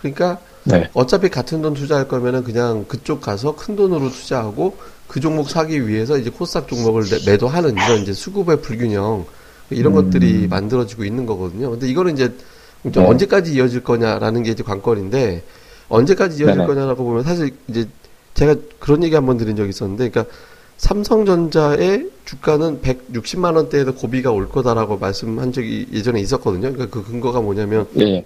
그러니까 0.00 0.38
네. 0.64 0.88
어차피 0.94 1.28
같은 1.28 1.60
돈 1.60 1.74
투자할 1.74 2.08
거면은 2.08 2.42
그냥 2.42 2.86
그쪽 2.88 3.20
가서 3.20 3.54
큰 3.54 3.76
돈으로 3.76 4.10
투자하고 4.10 4.76
그 5.06 5.20
종목 5.20 5.50
사기 5.50 5.86
위해서 5.86 6.16
이제 6.18 6.30
코스닥 6.30 6.68
종목을 6.68 7.04
내- 7.04 7.30
매도하는 7.32 7.72
이런 7.72 8.02
이제 8.02 8.12
수급의 8.12 8.62
불균형 8.62 9.26
이런 9.70 9.92
음. 9.96 10.04
것들이 10.04 10.46
만들어지고 10.48 11.04
있는 11.04 11.26
거거든요. 11.26 11.70
근데 11.70 11.88
이거는 11.88 12.14
이제 12.14 12.34
네. 12.82 13.00
언제까지 13.04 13.52
이어질 13.54 13.82
거냐라는 13.82 14.42
게 14.44 14.50
이제 14.52 14.62
관건인데 14.62 15.42
언제까지 15.88 16.42
이어질 16.42 16.56
네네. 16.56 16.66
거냐라고 16.66 17.04
보면 17.04 17.24
사실 17.24 17.50
이제 17.68 17.88
제가 18.34 18.54
그런 18.78 19.02
얘기 19.02 19.14
한 19.14 19.26
번 19.26 19.36
드린 19.36 19.56
적이 19.56 19.70
있었는데 19.70 20.10
그러니까 20.10 20.32
삼성전자의 20.76 22.10
주가는 22.24 22.80
160만 22.82 23.56
원대에서 23.56 23.94
고비가 23.94 24.30
올 24.30 24.48
거다라고 24.48 24.98
말씀한 24.98 25.52
적이 25.52 25.88
예전에 25.92 26.20
있었거든요. 26.20 26.72
그러니까 26.72 26.86
그 26.86 27.04
근거가 27.04 27.40
뭐냐면 27.40 27.86
예. 27.98 28.24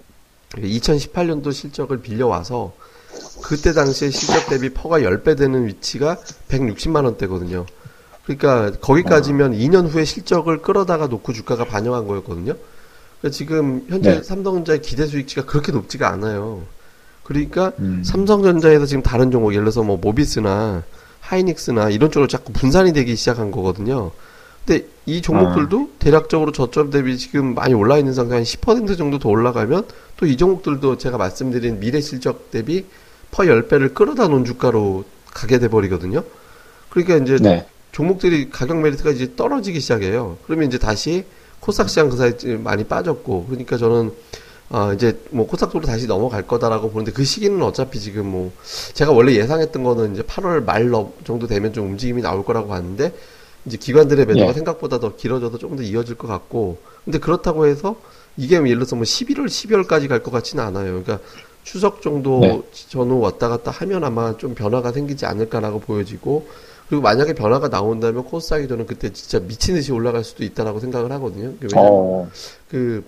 2018년도 0.56 1.52
실적을 1.52 2.00
빌려와서 2.02 2.72
그때 3.42 3.72
당시에 3.72 4.10
실적 4.10 4.48
대비 4.48 4.68
퍼가 4.70 5.00
10배 5.00 5.36
되는 5.38 5.66
위치가 5.66 6.18
160만 6.48 7.04
원대거든요. 7.04 7.64
그러니까 8.24 8.72
거기까지면 8.80 9.52
2년 9.52 9.88
후에 9.90 10.04
실적을 10.04 10.58
끌어다가 10.62 11.06
놓고 11.06 11.32
주가가 11.32 11.64
반영한 11.64 12.06
거였거든요. 12.06 12.54
그러니까 13.22 13.30
지금 13.30 13.86
현재 13.88 14.16
네. 14.16 14.22
삼성전자의 14.22 14.82
기대 14.82 15.06
수익치가 15.06 15.46
그렇게 15.46 15.70
높지가 15.70 16.08
않아요. 16.10 16.62
그러니까 17.22 17.72
음. 17.78 18.02
삼성전자에서 18.04 18.84
지금 18.84 19.02
다른 19.02 19.30
종목 19.30 19.52
예를 19.52 19.64
들어서 19.64 19.84
뭐 19.84 19.96
모비스나 19.96 20.82
하이닉스나 21.20 21.90
이런 21.90 22.10
쪽으로 22.10 22.26
자꾸 22.26 22.52
분산이 22.52 22.92
되기 22.92 23.14
시작한 23.14 23.52
거거든요. 23.52 24.10
근데 24.66 24.86
이 25.06 25.22
종목들도 25.22 25.90
대략적으로 25.98 26.52
저점 26.52 26.90
대비 26.90 27.16
지금 27.16 27.54
많이 27.54 27.74
올라 27.74 27.96
있는 27.96 28.12
상태 28.12 28.34
한 28.34 28.42
10% 28.42 28.98
정도 28.98 29.18
더 29.18 29.28
올라가면 29.28 29.86
또 30.16 30.26
이 30.26 30.36
종목들도 30.36 30.98
제가 30.98 31.16
말씀드린 31.16 31.80
미래 31.80 32.00
실적 32.00 32.50
대비 32.50 32.84
퍼 33.30 33.44
10배를 33.44 33.94
끌어다 33.94 34.28
놓은 34.28 34.44
주가로 34.44 35.04
가게 35.32 35.58
돼 35.58 35.68
버리거든요. 35.68 36.22
그러니까 36.90 37.16
이제 37.16 37.38
네. 37.40 37.66
종목들이 37.92 38.50
가격 38.50 38.80
메리트가 38.80 39.10
이제 39.10 39.34
떨어지기 39.36 39.80
시작해요. 39.80 40.38
그러면 40.46 40.68
이제 40.68 40.78
다시 40.78 41.24
코스닥 41.62 41.88
시장 41.88 42.08
그 42.10 42.16
사이에 42.16 42.36
좀 42.36 42.62
많이 42.64 42.82
빠졌고, 42.84 43.46
그러니까 43.46 43.76
저는 43.78 44.10
아 44.68 44.92
이제 44.94 45.18
뭐 45.30 45.46
코스닥 45.46 45.70
쪽으로 45.70 45.86
다시 45.86 46.06
넘어갈 46.08 46.42
거다라고 46.46 46.90
보는데 46.90 47.12
그 47.12 47.24
시기는 47.24 47.62
어차피 47.62 48.00
지금 48.00 48.26
뭐 48.26 48.52
제가 48.94 49.12
원래 49.12 49.32
예상했던 49.34 49.82
거는 49.84 50.14
이제 50.14 50.22
8월 50.22 50.64
말 50.64 50.88
너- 50.90 51.12
정도 51.24 51.46
되면 51.46 51.72
좀 51.72 51.86
움직임이 51.90 52.20
나올 52.20 52.44
거라고 52.44 52.68
봤는데 52.68 53.12
이제 53.66 53.76
기관들의 53.76 54.26
매도가 54.26 54.48
예. 54.48 54.52
생각보다 54.54 54.98
더 54.98 55.14
길어져서 55.14 55.58
조금 55.58 55.76
더 55.76 55.82
이어질 55.84 56.16
것 56.16 56.26
같고, 56.26 56.78
근데 57.04 57.18
그렇다고 57.18 57.66
해서 57.66 57.94
이게 58.36 58.56
예를 58.56 58.74
들어서 58.76 58.96
뭐 58.96 59.04
11월, 59.04 59.46
12월까지 59.46 60.08
갈 60.08 60.20
것 60.22 60.32
같지는 60.32 60.64
않아요. 60.64 61.02
그러니까 61.02 61.20
추석 61.62 62.02
정도 62.02 62.40
네. 62.40 62.60
전후 62.88 63.20
왔다 63.20 63.48
갔다 63.48 63.70
하면 63.70 64.02
아마 64.02 64.36
좀 64.36 64.54
변화가 64.56 64.90
생기지 64.90 65.26
않을까라고 65.26 65.78
보여지고 65.78 66.48
그리고 66.92 67.00
만약에 67.00 67.32
변화가 67.32 67.68
나온다면 67.68 68.24
코스닥이 68.24 68.68
저는 68.68 68.84
그때 68.84 69.10
진짜 69.14 69.40
미친 69.40 69.76
듯이 69.76 69.92
올라갈 69.92 70.22
수도 70.24 70.44
있다라고 70.44 70.78
생각을 70.78 71.10
하거든요. 71.12 71.54
왜냐면 71.58 71.70
어, 71.90 72.30
그 72.70 73.02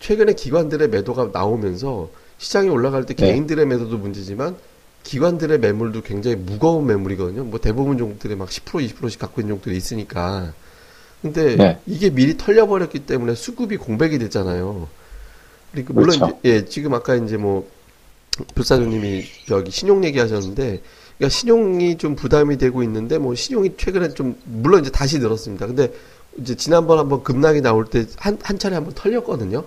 최근에 0.00 0.32
기관들의 0.32 0.88
매도가 0.88 1.30
나오면서 1.32 2.10
시장이 2.38 2.70
올라갈 2.70 3.06
때 3.06 3.14
네. 3.14 3.26
개인들의 3.26 3.66
매도도 3.66 3.98
문제지만 3.98 4.56
기관들의 5.04 5.60
매물도 5.60 6.02
굉장히 6.02 6.34
무거운 6.34 6.88
매물이거든요. 6.88 7.44
뭐 7.44 7.60
대부분 7.60 7.98
종목들이 7.98 8.34
막 8.34 8.48
10% 8.48 8.84
20%씩 8.96 9.20
갖고 9.20 9.40
있는 9.40 9.52
종목들이 9.52 9.76
있으니까. 9.76 10.52
근데 11.22 11.54
네. 11.54 11.78
이게 11.86 12.10
미리 12.10 12.36
털려버렸기 12.36 13.06
때문에 13.06 13.36
수급이 13.36 13.76
공백이 13.76 14.18
됐잖아요. 14.18 14.88
그러니까 15.70 15.94
물론 15.94 16.18
그렇죠. 16.18 16.40
예, 16.46 16.64
지금 16.64 16.94
아까 16.94 17.14
이제 17.14 17.36
뭐 17.36 17.70
불사조님이 18.56 19.24
여기 19.52 19.70
신용 19.70 20.02
얘기하셨는데 20.02 20.82
그러니까 21.20 21.28
신용이 21.28 21.98
좀 21.98 22.16
부담이 22.16 22.56
되고 22.56 22.82
있는데 22.82 23.18
뭐 23.18 23.34
신용이 23.34 23.72
최근에 23.76 24.14
좀 24.14 24.36
물론 24.44 24.80
이제 24.80 24.90
다시 24.90 25.18
늘었습니다. 25.18 25.66
근데 25.66 25.92
이제 26.38 26.54
지난번 26.56 26.98
한번 26.98 27.22
급락이 27.22 27.60
나올 27.60 27.84
때 27.84 28.06
한 28.16 28.38
한 28.42 28.58
차례 28.58 28.74
한번 28.74 28.94
털렸거든요. 28.94 29.62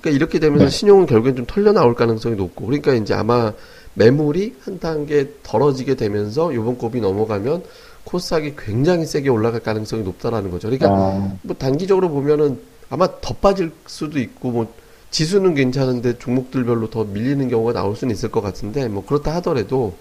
그러니까 0.00 0.16
이렇게 0.16 0.38
되면서 0.38 0.66
네. 0.66 0.70
신용은 0.70 1.06
결국엔 1.06 1.34
좀 1.34 1.44
털려 1.44 1.72
나올 1.72 1.96
가능성이 1.96 2.36
높고 2.36 2.66
그러니까 2.66 2.94
이제 2.94 3.14
아마 3.14 3.52
매물이 3.94 4.54
한 4.60 4.78
단계 4.78 5.32
덜어지게 5.42 5.96
되면서 5.96 6.54
요번 6.54 6.78
곱이 6.78 7.00
넘어가면 7.00 7.64
코스닥이 8.04 8.54
굉장히 8.56 9.06
세게 9.06 9.28
올라갈 9.28 9.60
가능성이 9.60 10.04
높다라는 10.04 10.52
거죠. 10.52 10.68
그러니까 10.68 10.88
어, 10.92 11.36
뭐 11.42 11.56
단기적으로 11.58 12.10
보면은 12.10 12.60
아마 12.90 13.08
더 13.20 13.34
빠질 13.34 13.72
수도 13.86 14.20
있고 14.20 14.52
뭐 14.52 14.72
지수는 15.10 15.56
괜찮은데 15.56 16.18
종목들별로 16.18 16.90
더 16.90 17.02
밀리는 17.02 17.48
경우가 17.48 17.72
나올 17.72 17.96
수는 17.96 18.14
있을 18.14 18.30
것 18.30 18.40
같은데 18.40 18.86
뭐 18.86 19.04
그렇다 19.04 19.34
하더라도 19.36 19.96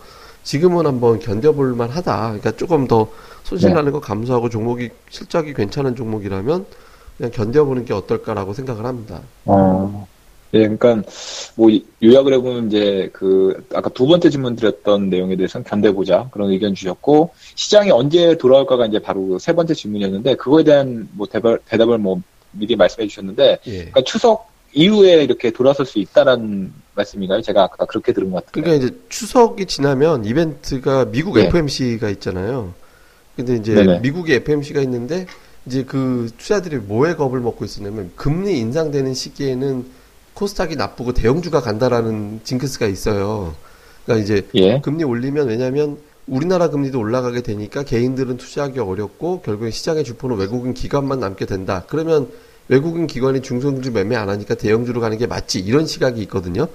지금은 0.46 0.86
한번 0.86 1.20
견뎌볼 1.20 1.74
만하다. 1.74 2.22
그러니까 2.28 2.52
조금 2.52 2.88
더 2.88 3.10
손실 3.44 3.70
네. 3.70 3.76
나는 3.76 3.92
거 3.92 4.00
감수하고 4.00 4.50
종목이 4.50 4.90
실적이 5.10 5.54
괜찮은 5.54 5.96
종목이라면 5.96 6.66
그냥 7.18 7.32
견뎌보는 7.32 7.84
게 7.86 7.94
어떨까라고 7.94 8.54
생각을 8.54 8.86
합니다. 8.86 9.22
어. 9.46 10.08
예, 10.54 10.60
그러니까 10.60 11.02
뭐 11.56 11.70
이- 11.70 11.84
요약을 12.02 12.34
해보면 12.34 12.68
이제 12.68 13.10
그 13.12 13.66
아까 13.74 13.90
두 13.90 14.06
번째 14.06 14.30
질문 14.30 14.56
드렸던 14.56 15.10
내용에 15.10 15.36
대해서는 15.36 15.66
견뎌보자 15.66 16.30
그런 16.32 16.52
의견 16.52 16.76
주셨고 16.76 17.32
시장이 17.56 17.90
언제 17.92 18.38
돌아올까가 18.38 18.86
이제 18.86 19.00
바로 19.00 19.38
세 19.40 19.52
번째 19.54 19.74
질문이었는데 19.74 20.36
그거에 20.36 20.64
대한 20.64 21.10
뭐 21.14 21.28
대답, 21.28 21.60
대답을 21.66 21.98
뭐 21.98 22.22
미리 22.52 22.76
말씀해 22.76 23.08
주셨는데 23.08 23.58
예. 23.66 23.72
그러니까 23.78 24.02
추석 24.04 24.48
이후에 24.76 25.24
이렇게 25.24 25.52
돌아설 25.52 25.86
수 25.86 26.00
있다라는 26.00 26.72
말씀인가요? 26.94 27.42
제가 27.42 27.64
아까 27.64 27.86
그렇게 27.86 28.14
들은 28.14 28.30
것 28.30 28.46
같은데. 28.46 28.62
그러니까 28.62 28.86
이제 28.86 28.98
추석이 29.10 29.66
지나면 29.66 30.26
이벤트가 30.26 31.06
미국 31.06 31.36
네. 31.36 31.46
FMC가 31.46 32.10
있잖아요. 32.10 32.74
근데 33.36 33.56
이제 33.56 33.74
네네. 33.74 34.00
미국의 34.02 34.36
FMC가 34.38 34.82
있는데 34.82 35.28
이제 35.66 35.84
그 35.84 36.30
투자들이 36.38 36.78
뭐에 36.78 37.16
겁을 37.16 37.40
먹고 37.40 37.66
있었냐면 37.66 38.12
금리 38.16 38.60
인상되는 38.60 39.14
시기에는 39.14 39.86
코스닥이 40.34 40.76
나쁘고 40.76 41.14
대형주가 41.14 41.62
간다라는 41.62 42.42
징크스가 42.44 42.86
있어요. 42.88 43.56
그러니까 44.04 44.24
이제 44.24 44.48
예. 44.56 44.82
금리 44.82 45.06
올리면 45.06 45.48
왜냐면 45.48 45.98
우리나라 46.28 46.70
금리도 46.70 47.00
올라가게 47.00 47.42
되니까 47.42 47.84
개인들은 47.84 48.38
투자하기 48.38 48.80
어렵고 48.80 49.42
결국에 49.42 49.72
시장의 49.72 50.04
주포는 50.04 50.38
외국인 50.38 50.74
기관만 50.74 51.20
남게 51.20 51.46
된다. 51.46 51.86
그러면 51.88 52.30
외국인 52.68 53.08
기관이 53.08 53.42
중성주 53.42 53.92
매매 53.92 54.16
안 54.16 54.30
하니까 54.30 54.56
대형주로 54.56 55.02
가는 55.02 55.18
게 55.18 55.28
맞지. 55.28 55.60
이런 55.60 55.86
시각이 55.86 56.22
있거든요. 56.24 56.68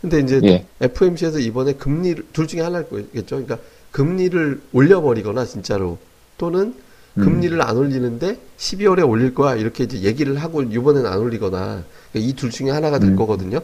근데 0.00 0.18
이제 0.18 0.40
예. 0.44 0.66
FMC에서 0.80 1.38
이번에 1.38 1.74
금리를 1.74 2.26
둘 2.32 2.48
중에 2.48 2.60
하나일 2.60 2.88
거겠죠. 2.88 3.36
그러니까 3.36 3.58
금리를 3.92 4.60
올려버리거나 4.72 5.44
진짜로 5.44 5.98
또는 6.38 6.74
음. 7.14 7.24
금리를 7.24 7.60
안 7.62 7.76
올리는데 7.76 8.38
12월에 8.58 9.08
올릴 9.08 9.34
거야 9.34 9.54
이렇게 9.54 9.84
이제 9.84 10.00
얘기를 10.00 10.36
하고 10.36 10.62
이번에는 10.62 11.08
안 11.08 11.18
올리거나 11.18 11.84
이둘 12.14 12.50
중에 12.50 12.70
하나가 12.70 12.98
될 12.98 13.10
음. 13.10 13.16
거거든요. 13.16 13.60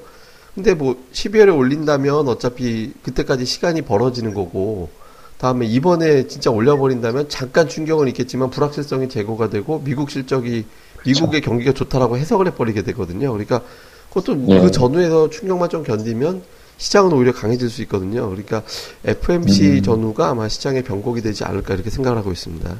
근데 0.54 0.74
뭐 0.74 0.96
12월에 1.12 1.56
올린다면 1.56 2.28
어차피 2.28 2.92
그때까지 3.02 3.44
시간이 3.44 3.82
벌어지는 3.82 4.34
거고 4.34 4.90
다음에 5.38 5.66
이번에 5.66 6.26
진짜 6.26 6.50
올려버린다면 6.50 7.28
잠깐 7.28 7.68
충격은 7.68 8.08
있겠지만 8.08 8.50
불확실성이 8.50 9.08
제거가 9.08 9.50
되고 9.50 9.80
미국 9.84 10.10
실적이 10.10 10.66
미국의 11.06 11.40
경기가 11.40 11.72
좋다라고 11.72 12.16
해석을 12.18 12.46
해버리게 12.48 12.82
되거든요. 12.82 13.32
그러니까 13.32 13.62
그것도 14.08 14.44
예. 14.48 14.60
그 14.60 14.70
전후에서 14.70 15.30
충격만 15.30 15.68
좀 15.68 15.82
견디면 15.82 16.42
시장은 16.78 17.12
오히려 17.12 17.32
강해질 17.32 17.68
수 17.68 17.82
있거든요. 17.82 18.28
그러니까 18.28 18.62
FMC 19.04 19.64
음. 19.64 19.82
전후가 19.82 20.30
아마 20.30 20.48
시장의 20.48 20.84
변곡이 20.84 21.20
되지 21.20 21.44
않을까 21.44 21.74
이렇게 21.74 21.90
생각을 21.90 22.18
하고 22.18 22.32
있습니다. 22.32 22.78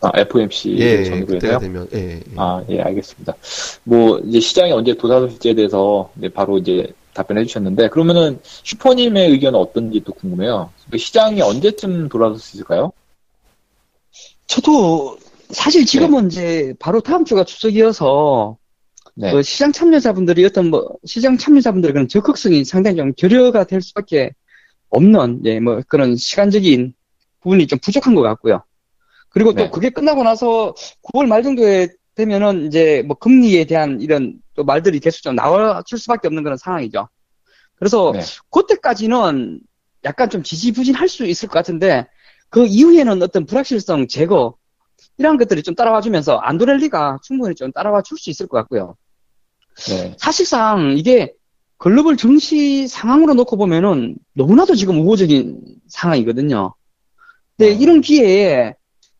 아, 0.00 0.10
FMC 0.14 0.76
예, 0.78 1.04
전후에서요? 1.04 1.26
그때가 1.26 1.58
되면 1.58 1.88
예, 1.94 1.98
예. 1.98 2.22
아, 2.36 2.62
예, 2.68 2.80
알겠습니다. 2.82 3.34
뭐, 3.84 4.18
이제 4.18 4.40
시장이 4.40 4.72
언제 4.72 4.94
도사설지에 4.94 5.54
대해서 5.54 6.10
이제 6.18 6.28
바로 6.28 6.58
이제 6.58 6.92
답변해 7.14 7.44
주셨는데, 7.44 7.88
그러면은 7.88 8.38
슈퍼님의 8.42 9.30
의견은 9.30 9.58
어떤지 9.58 10.02
또 10.04 10.12
궁금해요. 10.12 10.70
그 10.90 10.98
시장이 10.98 11.40
언제쯤 11.40 12.08
돌아설 12.10 12.38
수 12.38 12.56
있을까요? 12.56 12.92
저도 14.46 15.16
사실 15.54 15.86
지금은 15.86 16.26
이제 16.26 16.74
바로 16.78 17.00
다음 17.00 17.24
주가 17.24 17.44
추석이어서 17.44 18.58
네. 19.14 19.32
그 19.32 19.42
시장 19.42 19.72
참여자분들이 19.72 20.44
어떤 20.44 20.70
뭐 20.70 20.96
시장 21.04 21.38
참여자분들의 21.38 21.92
그런 21.92 22.08
적극성이 22.08 22.64
상당히 22.64 22.96
좀 22.96 23.12
결여가 23.16 23.64
될 23.64 23.80
수밖에 23.80 24.32
없는 24.90 25.42
예, 25.44 25.60
뭐 25.60 25.80
그런 25.88 26.16
시간적인 26.16 26.92
부분이 27.40 27.66
좀 27.68 27.78
부족한 27.78 28.14
것 28.14 28.22
같고요. 28.22 28.62
그리고 29.30 29.52
또 29.52 29.64
네. 29.64 29.70
그게 29.70 29.90
끝나고 29.90 30.22
나서 30.22 30.74
9월 31.02 31.26
말 31.26 31.42
정도에 31.42 31.88
되면은 32.14 32.66
이제 32.66 33.02
뭐 33.06 33.16
금리에 33.16 33.64
대한 33.64 34.00
이런 34.00 34.34
또 34.54 34.64
말들이 34.64 35.00
계속 35.00 35.22
좀 35.22 35.34
나와줄 35.34 35.98
수밖에 35.98 36.28
없는 36.28 36.42
그런 36.42 36.56
상황이죠. 36.56 37.08
그래서 37.76 38.12
네. 38.12 38.20
그때까지는 38.50 39.60
약간 40.04 40.30
좀 40.30 40.42
지지부진할 40.42 41.08
수 41.08 41.24
있을 41.26 41.48
것 41.48 41.54
같은데 41.54 42.06
그 42.48 42.66
이후에는 42.66 43.22
어떤 43.22 43.46
불확실성 43.46 44.06
제거 44.08 44.56
이런 45.18 45.36
것들이 45.36 45.62
좀 45.62 45.74
따라와 45.74 46.00
주면서 46.00 46.38
안도렐리가 46.38 47.18
충분히 47.22 47.54
좀 47.54 47.72
따라와 47.72 48.02
줄 48.02 48.18
수 48.18 48.30
있을 48.30 48.46
것 48.46 48.56
같고요. 48.58 48.96
네. 49.88 50.14
사실상 50.18 50.94
이게 50.96 51.32
글로벌 51.78 52.16
증시 52.16 52.86
상황으로 52.88 53.34
놓고 53.34 53.56
보면은 53.56 54.16
너무나도 54.34 54.74
지금 54.74 55.00
우호적인 55.00 55.60
상황이거든요. 55.88 56.74
근데 57.56 57.72
어. 57.72 57.76
이런 57.78 58.00
기회에 58.00 58.74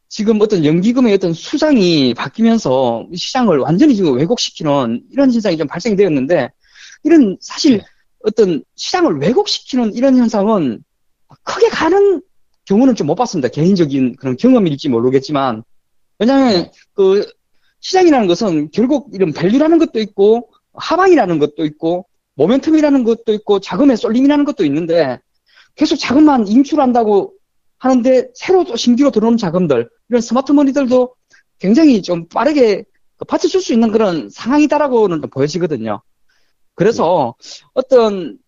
지금 0.09 0.41
어떤 0.41 0.65
연기금의 0.65 1.13
어떤 1.15 1.33
수장이 1.33 2.15
바뀌면서 2.15 3.07
시장을 3.15 3.59
완전히 3.59 3.97
지금 3.97 4.15
왜곡시키는 4.17 5.03
이런 5.11 5.33
현상이 5.33 5.57
좀 5.57 5.67
발생되었는데 5.67 6.51
이런 7.03 7.37
사실 7.41 7.79
네. 7.79 7.85
어떤 8.25 8.63
시장을 8.77 9.19
왜곡시키는 9.19 9.95
이런 9.95 10.17
현상은 10.17 10.83
크게 11.43 11.69
가는 11.69 12.23
경우는 12.65 12.95
좀 12.95 13.07
못 13.07 13.15
봤습니다. 13.17 13.49
개인적인 13.49 14.17
그런 14.17 14.37
경험일지 14.37 14.89
모르겠지만 14.89 15.63
왜냐하면 16.19 16.53
네. 16.53 16.71
그 16.95 17.27
시장이라는 17.81 18.27
것은 18.27 18.71
결국 18.71 19.11
이런 19.13 19.33
value라는 19.33 19.79
것도 19.79 20.01
있고 20.01 20.51
하방이라는 20.75 21.39
것도 21.39 21.65
있고 21.65 22.07
모멘텀이라는 22.39 23.05
것도 23.05 23.33
있고 23.35 23.61
자금의 23.61 23.97
쏠림이라는 23.97 24.45
것도 24.45 24.65
있는데 24.65 25.19
계속 25.75 25.97
자금만 25.97 26.47
인출한다고 26.47 27.35
하는데 27.79 28.29
새로 28.35 28.65
또 28.65 28.77
신규로 28.77 29.11
들어오는 29.11 29.37
자금들 29.37 29.89
이런 30.09 30.21
smart 30.21 30.53
money들도 30.53 31.15
굉장히 31.59 32.03
좀 32.03 32.27
빠르게 32.29 32.85
받쳐줄 33.27 33.61
수 33.61 33.73
있는 33.73 33.93
그런 33.93 34.29
상황이다라고는 34.31 35.21
좀 35.21 35.31
보여지거든요. 35.31 36.03
그래서 36.75 37.35
어떤 37.73 38.39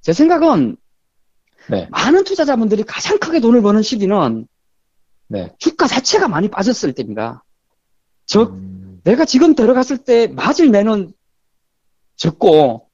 제 0.00 0.12
생각은 0.12 0.76
네. 1.70 1.86
많은 1.90 2.24
투자자분들이 2.24 2.82
가장 2.82 3.18
크게 3.18 3.40
돈을 3.40 3.62
버는 3.62 3.82
시기는 3.82 4.46
네. 5.32 5.50
주가 5.58 5.86
자체가 5.86 6.28
많이 6.28 6.48
빠졌을 6.48 6.92
때입니다. 6.92 7.42
즉 8.26 8.50
음, 8.52 9.00
내가 9.02 9.24
지금 9.24 9.54
들어갔을 9.54 9.98
때 9.98 10.26
맞을 10.26 10.68
매는 10.68 11.12
적고 12.16 12.88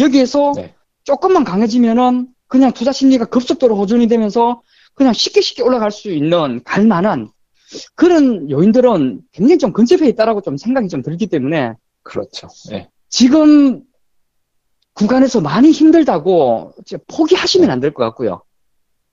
여기에서 0.00 0.52
네. 0.56 0.74
조금만 1.04 1.44
강해지면은 1.44 2.28
그냥 2.48 2.72
투자 2.72 2.90
심리가 2.90 3.24
급속도로 3.24 3.76
호전이 3.76 4.08
되면서 4.08 4.62
그냥 4.94 5.12
쉽게 5.12 5.40
쉽게 5.40 5.62
올라갈 5.62 5.90
수 5.92 6.10
있는 6.10 6.62
갈 6.64 6.84
만한 6.86 7.28
그런 7.94 8.50
요인들은 8.50 9.22
굉장히 9.32 9.58
좀 9.58 9.72
근접해 9.72 10.08
있다라고 10.08 10.40
좀 10.42 10.56
생각이 10.56 10.88
좀 10.88 11.02
들기 11.02 11.26
때문에 11.28 11.74
그렇죠. 12.02 12.48
네. 12.70 12.90
지금 13.08 13.82
구간에서 14.94 15.40
많이 15.40 15.70
힘들다고 15.70 16.74
포기하시면 17.08 17.70
안 17.70 17.80
될 17.80 17.92
것 17.94 18.04
같고요. 18.04 18.42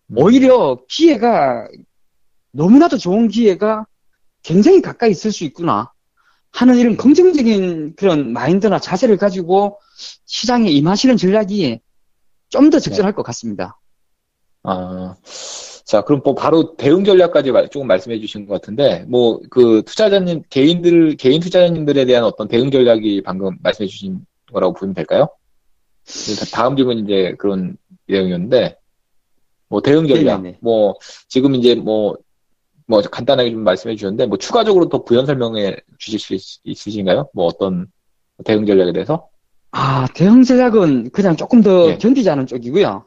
음. 0.08 0.16
오히려 0.18 0.80
기회가 0.90 1.68
너무나도 2.52 2.98
좋은 2.98 3.28
기회가 3.28 3.86
굉장히 4.44 4.82
가까이 4.82 5.12
있을 5.12 5.32
수 5.32 5.44
있구나 5.44 5.92
하는 6.52 6.78
이런 6.78 6.98
긍정적인 6.98 7.96
그런 7.96 8.34
마인드나 8.34 8.80
자세를 8.80 9.18
가지고 9.18 9.80
시장에 10.26 10.70
임하시는 10.70 11.16
전략이 11.18 11.80
좀 12.50 12.70
더 12.70 12.80
적절할 12.80 13.14
것 13.14 13.24
같습니다. 13.24 13.80
아, 14.64 15.16
자, 15.86 16.02
그럼 16.02 16.22
뭐 16.24 16.36
바로 16.36 16.76
대응 16.76 17.04
전략까지 17.06 17.52
말- 17.52 17.70
조금 17.70 17.88
말씀해 17.88 18.20
주신 18.20 18.46
것 18.46 18.54
같은데, 18.56 19.06
뭐 19.08 19.40
그 19.50 19.84
투자자님, 19.86 20.44
개인들, 20.50 21.16
개인 21.16 21.40
투자자님들에 21.40 22.04
대한 22.06 22.26
어떤 22.26 22.48
대응 22.50 22.70
전략이 22.70 23.22
방금 23.24 23.58
말씀해 23.64 23.88
주신 23.88 24.26
거라고 24.52 24.74
보면 24.74 24.94
될까요? 24.94 25.28
이제 26.06 26.46
다음 26.52 26.76
질문 26.76 27.00
이제 27.06 27.36
그런 27.40 27.78
내용이었는데, 28.08 28.76
뭐 29.70 29.82
대응 29.82 30.08
전략, 30.08 30.42
네네네. 30.42 30.58
뭐 30.62 30.96
지금 31.30 31.56
이제 31.56 31.76
뭐, 31.76 32.18
뭐 32.88 33.02
간단하게 33.02 33.52
좀 33.52 33.64
말씀해 33.64 33.96
주셨는데, 33.96 34.26
뭐 34.28 34.38
추가적으로 34.38 34.90
더 34.90 35.04
부연 35.04 35.26
설명해 35.26 35.78
주실 36.00 36.20
수 36.20 36.34
있- 36.34 36.60
있으신가요? 36.64 37.30
뭐 37.34 37.46
어떤 37.46 37.88
대응 38.46 38.66
전략에 38.66 38.92
대해서? 38.94 39.30
아, 39.72 40.08
대형 40.14 40.44
전략은 40.44 41.12
그냥 41.12 41.36
조금 41.38 41.62
더 41.62 41.90
예. 41.92 41.98
견디자는 41.98 42.48
쪽이고요. 42.48 43.06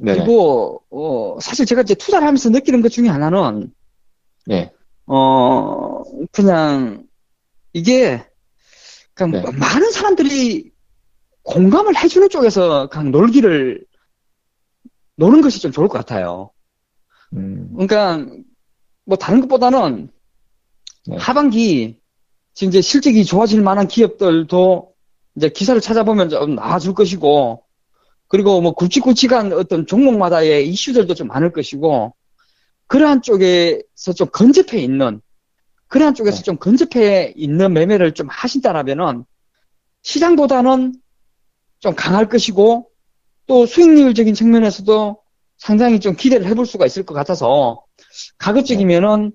네. 0.00 0.14
그리고, 0.14 0.82
어, 0.90 1.38
사실 1.40 1.66
제가 1.66 1.82
이제 1.82 1.94
투자를 1.94 2.26
하면서 2.26 2.48
느끼는 2.48 2.80
것 2.80 2.90
중에 2.90 3.08
하나는, 3.08 3.72
네. 4.46 4.72
어, 5.06 6.02
그냥, 6.32 7.06
이게, 7.72 8.24
그냥 9.14 9.32
네. 9.32 9.42
많은 9.42 9.90
사람들이 9.90 10.70
공감을 11.42 11.96
해주는 11.96 12.28
쪽에서 12.30 12.88
그냥 12.88 13.10
놀기를, 13.10 13.84
노는 15.16 15.42
것이 15.42 15.60
좀 15.60 15.72
좋을 15.72 15.88
것 15.88 15.98
같아요. 15.98 16.50
음, 17.34 17.70
그러니까, 17.76 18.26
뭐 19.10 19.18
다른 19.18 19.40
것보다는 19.40 20.08
네. 21.08 21.16
하반기, 21.16 21.98
지금 22.54 22.68
이제 22.68 22.80
실적이 22.80 23.24
좋아질 23.24 23.60
만한 23.60 23.88
기업들도 23.88 24.94
이제 25.34 25.48
기사를 25.48 25.80
찾아보면 25.80 26.28
좀 26.28 26.54
나와줄 26.54 26.94
것이고, 26.94 27.64
그리고 28.28 28.60
뭐 28.60 28.72
굵직굵직한 28.72 29.52
어떤 29.52 29.84
종목마다의 29.84 30.68
이슈들도 30.68 31.14
좀 31.14 31.26
많을 31.26 31.50
것이고, 31.50 32.14
그러한 32.86 33.22
쪽에서 33.22 34.12
좀 34.14 34.28
근접해 34.28 34.80
있는, 34.80 35.20
그러한 35.88 36.14
쪽에서 36.14 36.36
네. 36.36 36.42
좀 36.44 36.56
근접해 36.56 37.32
있는 37.34 37.72
매매를 37.72 38.14
좀 38.14 38.28
하신다라면은, 38.30 39.24
시장보다는 40.02 40.94
좀 41.80 41.94
강할 41.96 42.28
것이고, 42.28 42.88
또 43.48 43.66
수익률적인 43.66 44.34
측면에서도 44.34 45.19
상당히 45.60 46.00
좀 46.00 46.16
기대를 46.16 46.46
해볼 46.46 46.64
수가 46.64 46.86
있을 46.86 47.04
것 47.04 47.12
같아서, 47.14 47.84
가급적이면은 48.38 49.32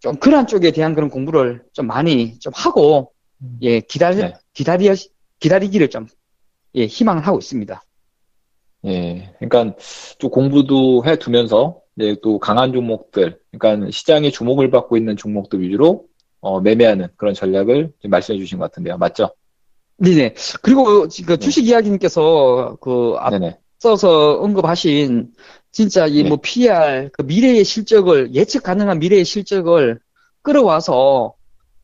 좀 0.00 0.16
그러한 0.16 0.46
쪽에 0.46 0.70
대한 0.70 0.94
그런 0.94 1.08
공부를 1.08 1.62
좀 1.72 1.86
많이 1.86 2.38
좀 2.40 2.52
하고, 2.54 3.12
예, 3.62 3.80
기다리, 3.80 4.16
네. 4.18 4.34
기다리, 4.52 4.90
기다리기를 5.40 5.88
좀, 5.88 6.06
예, 6.74 6.84
희망을 6.84 7.26
하고 7.26 7.38
있습니다. 7.38 7.82
예, 8.84 9.34
그러니까 9.38 9.74
좀 10.18 10.30
공부도 10.30 11.04
해 11.06 11.16
두면서 11.16 11.80
이제 11.96 12.16
또 12.22 12.38
강한 12.38 12.72
종목들, 12.74 13.40
그러니까 13.50 13.90
시장에 13.90 14.30
주목을 14.30 14.70
받고 14.70 14.98
있는 14.98 15.16
종목들 15.16 15.62
위주로 15.62 16.04
어, 16.40 16.60
매매하는 16.60 17.08
그런 17.16 17.32
전략을 17.32 17.92
말씀해 18.04 18.38
주신 18.38 18.58
것 18.58 18.64
같은데요, 18.64 18.98
맞죠? 18.98 19.30
네네. 19.96 20.34
그리고 20.60 21.06
그 21.26 21.38
주식 21.38 21.66
이야기님께서 21.66 22.76
그. 22.80 23.14
앞서서 23.82 24.40
언급하신 24.40 25.32
진짜 25.72 26.06
이 26.06 26.22
네. 26.22 26.28
뭐 26.28 26.38
PR, 26.40 27.08
그 27.12 27.22
미래의 27.22 27.64
실적을, 27.64 28.34
예측 28.34 28.62
가능한 28.62 28.98
미래의 28.98 29.24
실적을 29.24 29.98
끌어와서 30.42 31.34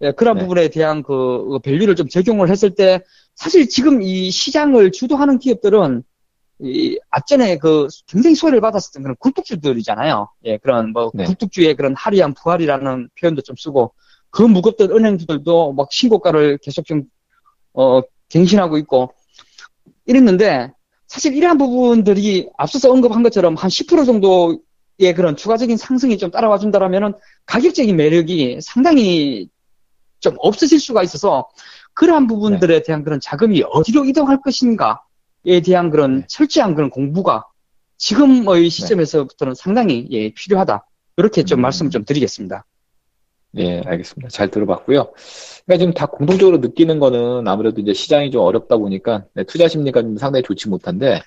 예, 0.03 0.13
그런 0.13 0.37
네. 0.37 0.43
부분에 0.43 0.69
대한 0.69 1.03
그 1.03 1.59
밸류를 1.63 1.97
좀 1.97 2.09
적용을 2.09 2.51
했을 2.51 2.75
때 2.75 3.03
사실 3.35 3.69
지금 3.69 4.03
이 4.03 4.31
시장을 4.31 4.93
주도하는 4.93 5.39
기업들은 5.39 6.05
이 6.61 6.99
앞전에 7.11 7.57
그 7.59 7.89
굉장히 8.07 8.35
소외를 8.35 8.61
받았었던 8.61 9.03
그런 9.03 9.17
굴뚝주들이잖아요. 9.19 10.29
예, 10.45 10.59
그런 10.59 10.93
뭐 10.93 11.11
네. 11.15 11.25
굴뚝주의 11.25 11.75
그런 11.75 11.95
하리한 11.97 12.35
부활이라는 12.35 13.11
표현도 13.19 13.43
좀 13.43 13.57
쓰고 13.57 13.95
그 14.31 14.43
무겁던 14.43 14.91
은행들도 14.91 15.73
막 15.73 15.93
신고가를 15.93 16.59
계속 16.59 16.85
좀 16.85 17.05
어, 17.73 18.03
갱신하고 18.29 18.77
있고 18.79 19.13
이랬는데 20.05 20.73
사실 21.09 21.35
이러한 21.35 21.59
부분들이 21.59 22.49
앞서서 22.57 22.91
언급한 22.91 23.23
것처럼 23.23 23.57
한 23.57 23.69
10% 23.71 24.07
정도의 24.07 25.15
그런 25.17 25.37
추가적인 25.37 25.77
상승이 25.77 26.19
좀 26.19 26.31
따라와 26.31 26.59
준다라면은 26.59 27.15
가격적인 27.47 27.97
매력이 27.97 28.61
상당히 28.61 29.49
좀 30.21 30.37
없어질 30.39 30.79
수가 30.79 31.03
있어서 31.03 31.49
그러한 31.95 32.27
부분들에 32.27 32.83
대한 32.83 33.05
그런 33.05 33.21
자금이 33.21 33.65
어디로 33.71 34.05
이동할 34.05 34.41
것인가에 34.43 35.61
대한 35.65 35.91
그런 35.91 36.21
네. 36.21 36.27
철저한 36.29 36.75
그런 36.75 36.91
공부가 36.91 37.45
지금의 37.97 38.71
시점에서부터는 38.71 39.55
상당히 39.55 40.07
예, 40.11 40.31
필요하다. 40.31 40.87
이렇게 41.17 41.43
좀 41.43 41.59
음. 41.59 41.63
말씀을 41.63 41.91
좀 41.91 42.05
드리겠습니다. 42.05 42.65
예, 43.57 43.81
알겠습니다. 43.85 44.29
잘 44.29 44.51
들어봤고요. 44.51 45.13
그러니까 45.65 45.79
지금 45.79 45.95
다 45.95 46.07
공통적으로 46.07 46.59
느끼는 46.59 46.99
거는 46.99 47.49
아무래도 47.49 47.81
이제 47.81 47.95
시장이 47.95 48.31
좀 48.31 48.43
어렵다 48.43 48.77
보니까 48.77 49.25
네, 49.35 49.45
투자 49.45 49.69
심리가 49.69 50.03
좀 50.03 50.17
상당히 50.19 50.43
좋지 50.43 50.69
못한데 50.69 51.23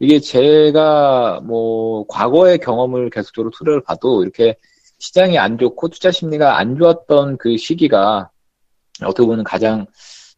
이게 0.00 0.18
제가 0.18 1.40
뭐 1.44 2.04
과거의 2.08 2.58
경험을 2.58 3.10
계속적으로 3.10 3.50
투자를 3.50 3.82
봐도 3.82 4.22
이렇게 4.22 4.56
시장이 4.98 5.38
안 5.38 5.56
좋고 5.58 5.88
투자 5.88 6.10
심리가 6.10 6.58
안 6.58 6.76
좋았던 6.76 7.38
그 7.38 7.56
시기가 7.56 8.30
어떻게 9.04 9.26
보면 9.26 9.44
가장 9.44 9.86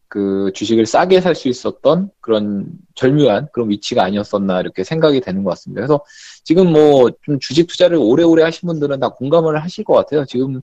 그 0.07 0.51
주식을 0.53 0.85
싸게 0.85 1.19
살 1.21 1.35
수 1.35 1.49
있었던 1.49 2.09
그런 2.21 2.67
절묘한 2.95 3.49
그런 3.51 3.69
위치가 3.69 4.03
아니었었나 4.03 4.61
이렇게 4.61 4.83
생각이 4.83 5.19
되는 5.21 5.43
것 5.43 5.49
같습니다. 5.51 5.81
그래서 5.81 6.03
지금 6.43 6.71
뭐 6.71 7.09
좀 7.23 7.39
주식 7.39 7.67
투자를 7.67 7.97
오래오래 7.97 8.43
하신 8.43 8.67
분들은 8.67 8.99
다 8.99 9.09
공감을 9.09 9.61
하실 9.61 9.83
것 9.83 9.93
같아요. 9.95 10.25
지금 10.25 10.61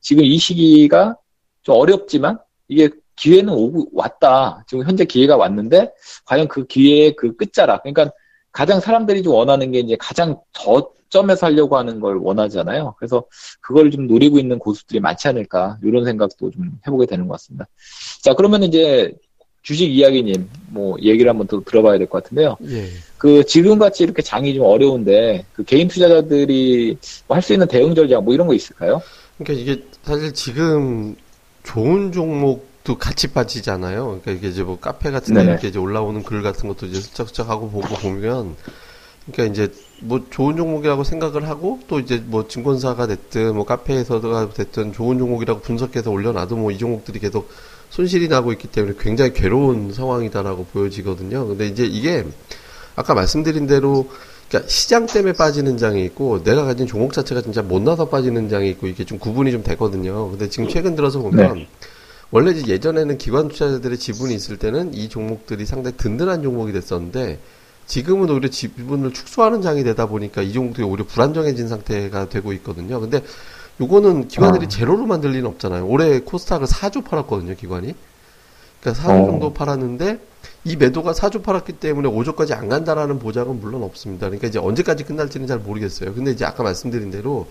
지금 0.00 0.24
이 0.24 0.38
시기가 0.38 1.16
좀 1.62 1.76
어렵지만 1.76 2.38
이게 2.68 2.88
기회는 3.16 3.52
오고 3.52 3.88
왔다. 3.92 4.64
지금 4.66 4.84
현재 4.84 5.04
기회가 5.04 5.36
왔는데 5.36 5.92
과연 6.24 6.48
그 6.48 6.66
기회의 6.66 7.14
그 7.16 7.36
끝자락. 7.36 7.82
그러니까 7.82 8.10
가장 8.52 8.80
사람들이 8.80 9.22
좀 9.22 9.34
원하는 9.34 9.70
게 9.70 9.80
이제 9.80 9.96
가장 10.00 10.40
저점에서 10.52 11.46
하려고 11.46 11.76
하는 11.76 12.00
걸 12.00 12.16
원하잖아요. 12.16 12.94
그래서 12.98 13.24
그걸 13.60 13.90
좀 13.90 14.06
노리고 14.06 14.38
있는 14.38 14.58
고수들이 14.58 15.00
많지 15.00 15.28
않을까 15.28 15.78
이런 15.82 16.04
생각도 16.04 16.50
좀 16.50 16.72
해보게 16.86 17.06
되는 17.06 17.28
것 17.28 17.32
같습니다. 17.34 17.66
자 18.22 18.34
그러면 18.34 18.62
이제 18.62 19.12
주식 19.62 19.90
이야기님 19.90 20.48
뭐 20.70 20.96
얘기를 21.02 21.28
한번 21.28 21.46
더 21.46 21.60
들어봐야 21.60 21.98
될 21.98 22.06
것 22.06 22.22
같은데요. 22.22 22.56
예. 22.70 22.86
그 23.18 23.44
지금 23.44 23.78
같이 23.78 24.02
이렇게 24.02 24.22
장이 24.22 24.54
좀 24.54 24.64
어려운데 24.64 25.44
그 25.52 25.62
개인 25.64 25.86
투자자들이 25.88 26.96
뭐 27.28 27.34
할수 27.34 27.52
있는 27.52 27.68
대응 27.68 27.94
전략 27.94 28.24
뭐 28.24 28.32
이런 28.32 28.46
거 28.46 28.54
있을까요? 28.54 29.02
그러니까 29.42 29.52
이게 29.54 29.84
사실 30.02 30.32
지금 30.34 31.16
좋은 31.62 32.12
종목도 32.12 32.98
같이 32.98 33.28
빠지잖아요. 33.28 34.04
그러니까 34.04 34.32
이게 34.32 34.48
이제 34.48 34.62
뭐 34.62 34.78
카페 34.78 35.10
같은 35.10 35.34
데 35.34 35.40
네네. 35.40 35.52
이렇게 35.52 35.68
이제 35.68 35.78
올라오는 35.78 36.22
글 36.22 36.42
같은 36.42 36.68
것도 36.68 36.86
이제 36.86 37.00
슬쩍슬쩍 37.00 37.48
하고 37.48 37.70
보고 37.70 37.88
보면 37.96 38.56
그러니까 39.26 39.52
이제 39.52 39.72
뭐 40.00 40.26
좋은 40.30 40.56
종목이라고 40.56 41.04
생각을 41.04 41.48
하고 41.48 41.80
또 41.88 42.00
이제 42.00 42.22
뭐 42.24 42.48
증권사가 42.48 43.06
됐든 43.06 43.54
뭐 43.54 43.64
카페에서가 43.64 44.50
됐든 44.50 44.92
좋은 44.92 45.18
종목이라고 45.18 45.60
분석해서 45.60 46.10
올려놔도 46.10 46.56
뭐 46.56 46.70
이 46.70 46.78
종목들이 46.78 47.18
계속 47.18 47.50
손실이 47.90 48.28
나고 48.28 48.52
있기 48.52 48.68
때문에 48.68 48.94
굉장히 48.98 49.32
괴로운 49.32 49.92
상황이다라고 49.92 50.66
보여지거든요. 50.66 51.46
근데 51.46 51.66
이제 51.66 51.84
이게 51.84 52.24
아까 52.94 53.14
말씀드린 53.14 53.66
대로 53.66 54.10
그러니까 54.50 54.68
시장 54.68 55.06
때문에 55.06 55.32
빠지는 55.32 55.76
장이 55.78 56.04
있고 56.06 56.42
내가 56.42 56.64
가진 56.64 56.88
종목 56.88 57.12
자체가 57.12 57.40
진짜 57.40 57.62
못나서 57.62 58.08
빠지는 58.08 58.48
장이 58.48 58.68
있고 58.70 58.88
이게 58.88 59.04
좀 59.04 59.18
구분이 59.18 59.52
좀 59.52 59.62
되거든요. 59.62 60.28
근데 60.30 60.48
지금 60.48 60.68
최근 60.68 60.96
들어서 60.96 61.20
보면 61.20 61.66
원래 62.32 62.50
이제 62.50 62.66
예전에는 62.72 63.16
기관 63.16 63.46
투자자들의 63.48 63.96
지분이 63.96 64.34
있을 64.34 64.56
때는 64.56 64.92
이 64.92 65.08
종목들이 65.08 65.64
상당히 65.66 65.96
든든한 65.96 66.42
종목이 66.42 66.72
됐었는데 66.72 67.38
지금은 67.86 68.28
오히려 68.28 68.48
지분을 68.48 69.12
축소하는 69.12 69.62
장이 69.62 69.84
되다 69.84 70.06
보니까 70.06 70.42
이 70.42 70.52
종목들이 70.52 70.84
오히려 70.84 71.04
불안정해진 71.04 71.68
상태가 71.68 72.28
되고 72.28 72.52
있거든요. 72.54 73.00
근데 73.00 73.22
요거는 73.80 74.28
기관들이 74.28 74.66
아. 74.66 74.68
제로로 74.68 75.06
만들 75.06 75.30
리는 75.30 75.46
없잖아요. 75.46 75.86
올해 75.86 76.20
코스닥을 76.20 76.66
4조 76.66 77.04
팔았거든요, 77.04 77.54
기관이. 77.54 77.94
그러니까 78.80 79.02
4조 79.02 79.22
어. 79.22 79.26
정도 79.26 79.52
팔았는데 79.52 80.18
이 80.64 80.76
매도가 80.76 81.12
4조 81.12 81.42
팔았기 81.42 81.74
때문에 81.74 82.08
5조까지 82.08 82.52
안 82.52 82.68
간다라는 82.68 83.18
보장은 83.18 83.60
물론 83.60 83.82
없습니다. 83.82 84.26
그러니까 84.26 84.48
이제 84.48 84.58
언제까지 84.58 85.04
끝날지는 85.04 85.46
잘 85.46 85.58
모르겠어요. 85.58 86.12
근데 86.14 86.32
이제 86.32 86.44
아까 86.44 86.62
말씀드린 86.62 87.10
대로 87.10 87.48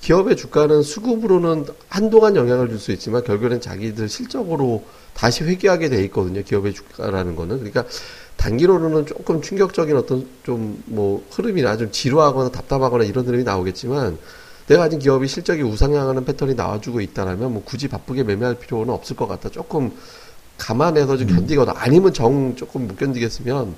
기업의 0.00 0.36
주가는 0.36 0.82
수급으로는 0.82 1.66
한동안 1.88 2.36
영향을 2.36 2.68
줄 2.68 2.78
수 2.78 2.92
있지만 2.92 3.22
결국에는 3.22 3.60
자기들 3.60 4.08
실적으로 4.08 4.84
다시 5.14 5.44
회귀하게 5.44 5.88
돼 5.88 6.02
있거든요. 6.04 6.42
기업의 6.42 6.72
주가라는 6.74 7.36
거는. 7.36 7.58
그러니까 7.58 7.84
단기로는 8.36 9.04
조금 9.06 9.42
충격적인 9.42 9.96
어떤 9.96 10.26
좀 10.44 10.82
뭐 10.86 11.22
흐름이나 11.30 11.76
좀 11.76 11.90
지루하거나 11.90 12.50
답답하거나 12.50 13.04
이런 13.04 13.26
흐름이 13.26 13.44
나오겠지만 13.44 14.16
내가 14.66 14.82
가진 14.84 14.98
기업이 14.98 15.26
실적이 15.28 15.62
우상향하는 15.62 16.24
패턴이 16.24 16.54
나와주고 16.54 17.00
있다라면 17.00 17.52
뭐 17.52 17.62
굳이 17.64 17.88
바쁘게 17.88 18.22
매매할 18.22 18.54
필요는 18.58 18.92
없을 18.94 19.16
것 19.16 19.26
같다. 19.28 19.50
조금 19.50 19.92
감안해서 20.60 21.16
좀 21.16 21.28
견디거나 21.28 21.72
아니면 21.76 22.12
정 22.12 22.54
조금 22.54 22.86
못 22.86 22.96
견디겠으면 22.96 23.74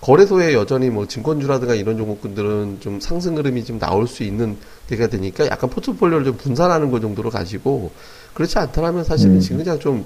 거래소에 0.00 0.52
여전히 0.52 0.90
뭐 0.90 1.06
증권주라든가 1.06 1.74
이런 1.74 1.96
종목들은 1.96 2.78
좀 2.80 3.00
상승 3.00 3.38
흐름이 3.38 3.64
좀 3.64 3.78
나올 3.78 4.06
수 4.06 4.24
있는 4.24 4.56
때가 4.88 5.06
되니까 5.06 5.46
약간 5.46 5.70
포트폴리오를 5.70 6.26
좀 6.26 6.36
분산하는 6.36 6.90
거 6.90 7.00
정도로 7.00 7.30
가지고 7.30 7.92
그렇지 8.34 8.58
않다면 8.58 9.04
사실은 9.04 9.36
음. 9.36 9.40
지금 9.40 9.58
그냥 9.58 9.78
좀 9.78 10.04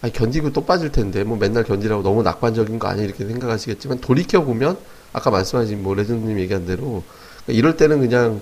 아니, 0.00 0.12
견디고 0.12 0.52
또 0.52 0.64
빠질 0.64 0.90
텐데 0.90 1.24
뭐 1.24 1.36
맨날 1.36 1.64
견디라고 1.64 2.02
너무 2.02 2.22
낙관적인 2.22 2.78
거 2.78 2.88
아니야 2.88 3.04
이렇게 3.04 3.26
생각하시겠지만 3.26 4.00
돌이켜 4.00 4.42
보면 4.42 4.78
아까 5.12 5.30
말씀하신 5.30 5.82
뭐 5.82 5.94
레전드님 5.94 6.38
얘기한 6.40 6.64
대로 6.64 7.02
그러니까 7.44 7.58
이럴 7.58 7.76
때는 7.76 8.00
그냥 8.00 8.40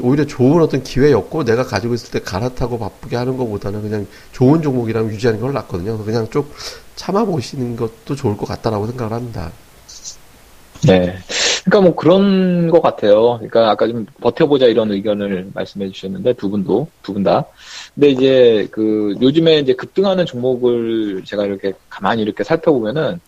오히려 0.00 0.24
좋은 0.26 0.62
어떤 0.62 0.82
기회였고 0.82 1.44
내가 1.44 1.64
가지고 1.64 1.94
있을 1.94 2.10
때 2.10 2.20
갈아타고 2.20 2.78
바쁘게 2.78 3.16
하는 3.16 3.36
것보다는 3.36 3.82
그냥 3.82 4.06
좋은 4.32 4.62
종목이라면 4.62 5.10
유지하는 5.10 5.38
게 5.38 5.42
훨씬 5.42 5.54
낫거든요. 5.54 5.98
그냥 6.04 6.28
쭉 6.30 6.50
참아보시는 6.96 7.76
것도 7.76 8.14
좋을 8.16 8.36
것 8.36 8.46
같다라고 8.46 8.86
생각을 8.86 9.12
합니다. 9.12 9.50
네. 10.86 11.14
그러니까 11.64 11.80
뭐 11.80 11.94
그런 11.94 12.68
것 12.70 12.82
같아요. 12.82 13.34
그러니까 13.36 13.70
아까 13.70 13.86
좀 13.86 14.04
버텨보자 14.20 14.66
이런 14.66 14.90
의견을 14.90 15.50
말씀해 15.54 15.90
주셨는데 15.90 16.32
두 16.34 16.50
분도 16.50 16.88
두 17.02 17.12
분 17.12 17.22
다. 17.22 17.44
근데 17.94 18.08
이제 18.10 18.68
그 18.72 19.14
요즘에 19.20 19.58
이제 19.60 19.72
급등하는 19.74 20.26
종목을 20.26 21.22
제가 21.24 21.44
이렇게 21.46 21.72
가만히 21.88 22.22
이렇게 22.22 22.42
살펴보면은 22.42 23.20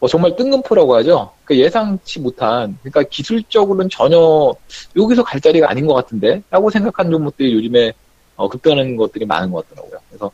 뭐 0.00 0.08
정말 0.08 0.34
뜬금포라고 0.34 0.96
하죠. 0.96 1.30
그러니까 1.44 1.66
예상치 1.66 2.18
못한 2.20 2.76
그러니까 2.82 3.02
기술적으로는 3.04 3.88
전혀 3.88 4.52
여기서 4.96 5.22
갈 5.22 5.40
자리가 5.40 5.70
아닌 5.70 5.86
것 5.86 5.94
같은데 5.94 6.42
라고 6.50 6.70
생각하는 6.70 7.12
종목들이 7.12 7.52
요즘에 7.52 7.92
어, 8.36 8.48
급등하는 8.48 8.96
것들이 8.96 9.26
많은 9.26 9.52
것 9.52 9.68
같더라고요. 9.68 10.00
그래서 10.08 10.30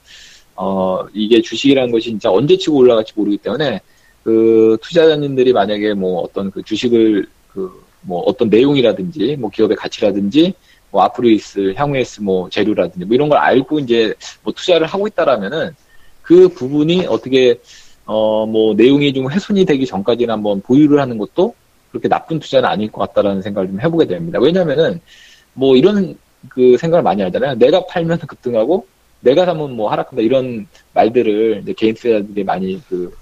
어 0.55 1.05
이게 1.13 1.43
주식이라는 1.43 1.93
것이 1.93 2.09
진짜 2.11 2.31
언제 2.31 2.57
치고 2.57 2.79
올라갈지 2.79 3.13
모르기 3.15 3.37
때문에 3.39 3.81
그 4.25 4.79
투자자님들이 4.81 5.53
만약에 5.53 5.93
뭐 5.93 6.23
어떤 6.23 6.51
그 6.51 6.63
주식을 6.63 7.27
그 7.53 7.87
뭐 8.07 8.21
어떤 8.21 8.49
내용이라든지 8.49 9.37
뭐 9.39 9.51
기업의 9.51 9.77
가치라든지 9.77 10.55
뭐 10.91 11.03
앞으로 11.03 11.29
있을 11.29 11.75
향후에 11.77 12.01
있을 12.01 12.23
뭐 12.23 12.49
재료라든지 12.49 13.05
뭐 13.05 13.15
이런 13.15 13.29
걸 13.29 13.39
알고 13.39 13.81
이제 13.81 14.15
뭐 14.43 14.53
투자를 14.55 14.87
하고 14.87 15.07
있다라면은 15.07 15.75
그 16.23 16.49
부분이 16.49 17.07
어떻게 17.07 17.59
어 18.07 18.47
뭐 18.47 18.75
내용이 18.75 19.13
좀 19.13 19.31
훼손이 19.31 19.65
되기 19.65 19.87
전까지는 19.87 20.33
한번 20.33 20.61
보유를 20.63 21.01
하는 21.01 21.19
것도 21.19 21.55
그렇게 21.91 22.09
나쁜 22.09 22.39
투자는 22.39 22.69
아닐 22.69 22.91
것 22.91 23.01
같다라는 23.09 23.43
생각을 23.43 23.69
좀 23.69 23.81
해보게 23.81 24.07
됩니다. 24.07 24.39
왜냐면은 24.41 25.01
뭐 25.55 25.77
이런 25.77 26.17
그 26.49 26.77
생각을 26.79 27.03
많이 27.03 27.23
하잖아요. 27.23 27.55
내가 27.57 27.85
팔면 27.87 28.19
급등하고 28.29 28.87
내가 29.21 29.45
사면 29.45 29.73
뭐 29.77 29.91
하락한다 29.91 30.23
이런 30.23 30.67
말들을 30.95 31.65
개인 31.77 31.95
투자자들이 31.95 32.45
많이 32.45 32.81
그 32.89 33.13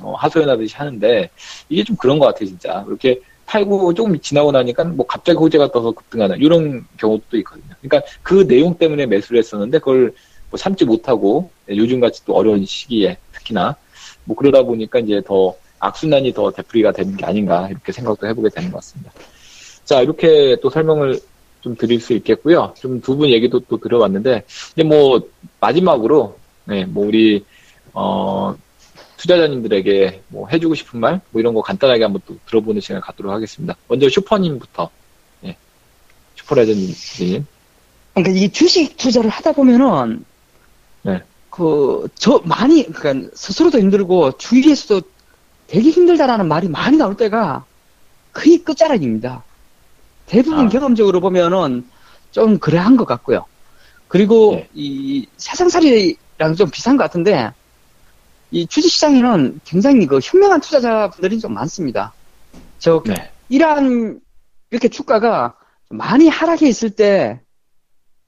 어, 0.00 0.14
하소연하듯이 0.14 0.74
하는데 0.76 1.30
이게 1.68 1.84
좀 1.84 1.96
그런 1.96 2.18
것 2.18 2.26
같아요 2.26 2.46
진짜 2.48 2.84
이렇게 2.88 3.20
팔고 3.46 3.94
조금 3.94 4.18
지나고 4.20 4.52
나니까 4.52 4.84
뭐 4.84 5.06
갑자기 5.06 5.38
호재가 5.38 5.70
떠서 5.70 5.92
급등하는 5.92 6.38
이런 6.40 6.86
경우도 6.98 7.36
있거든요. 7.38 7.74
그러니까 7.80 8.08
그 8.22 8.46
내용 8.46 8.76
때문에 8.78 9.06
매수를 9.06 9.38
했었는데 9.40 9.78
그걸 9.78 10.14
뭐 10.50 10.58
참지 10.58 10.84
못하고 10.84 11.50
요즘 11.68 12.00
같이 12.00 12.24
또 12.24 12.34
어려운 12.34 12.64
시기에 12.64 13.18
특히나 13.32 13.76
뭐 14.24 14.36
그러다 14.36 14.62
보니까 14.62 14.98
이제 15.00 15.20
더 15.24 15.54
악순환이 15.78 16.32
더 16.32 16.50
되풀이가 16.50 16.92
되는 16.92 17.16
게 17.16 17.24
아닌가 17.26 17.68
이렇게 17.70 17.92
생각도 17.92 18.26
해보게 18.28 18.48
되는 18.50 18.70
것 18.70 18.78
같습니다. 18.78 19.12
자 19.84 20.00
이렇게 20.00 20.56
또 20.62 20.70
설명을 20.70 21.20
좀 21.60 21.76
드릴 21.76 22.00
수 22.00 22.12
있겠고요. 22.14 22.74
좀 22.78 23.00
두 23.00 23.16
분 23.16 23.28
얘기도 23.30 23.60
또 23.60 23.78
들어봤는데 23.78 24.44
이제 24.74 24.82
뭐 24.82 25.20
마지막으로 25.60 26.38
네, 26.66 26.84
뭐 26.84 27.06
우리 27.06 27.44
어 27.92 28.54
투자자님들에게 29.18 30.22
뭐 30.28 30.48
해주고 30.48 30.74
싶은 30.74 31.00
말, 31.00 31.20
뭐 31.30 31.40
이런 31.40 31.54
거 31.54 31.62
간단하게 31.62 32.02
한번 32.04 32.20
또 32.26 32.36
들어보는 32.46 32.80
시간을 32.80 33.00
갖도록 33.00 33.32
하겠습니다. 33.32 33.74
먼저 33.88 34.08
슈퍼님부터, 34.08 34.90
예. 35.44 35.56
슈퍼레전드님. 36.36 37.46
그러니까 38.14 38.38
이 38.38 38.48
주식 38.50 38.96
투자를 38.98 39.30
하다 39.30 39.52
보면은 39.52 40.24
네. 41.02 41.22
그 41.54 42.08
저 42.16 42.40
많이 42.44 42.84
그러니까 42.90 43.30
스스로도 43.34 43.78
힘들고 43.78 44.38
주위에서도 44.38 45.06
되게 45.68 45.90
힘들다라는 45.90 46.48
말이 46.48 46.68
많이 46.68 46.96
나올 46.96 47.16
때가 47.16 47.64
거의 48.32 48.58
끝자락입니다. 48.58 49.44
대부분 50.26 50.66
아. 50.66 50.68
경험적으로 50.68 51.20
보면은 51.20 51.88
좀 52.32 52.58
그래한 52.58 52.96
것 52.96 53.04
같고요. 53.04 53.44
그리고 54.08 54.56
네. 54.56 54.68
이 54.74 55.28
세상살이랑 55.36 56.56
좀 56.56 56.70
비슷한 56.70 56.96
것 56.96 57.04
같은데 57.04 57.52
이 58.50 58.66
주식시장에는 58.66 59.60
굉장히 59.64 60.06
그 60.06 60.18
현명한 60.20 60.60
투자자분들이 60.60 61.38
좀 61.38 61.54
많습니다. 61.54 62.12
저 62.80 63.00
네. 63.06 63.30
이러한 63.48 64.18
이렇게 64.72 64.88
주가가 64.88 65.54
많이 65.88 66.28
하락해 66.28 66.66
있을 66.66 66.90
때 66.90 67.44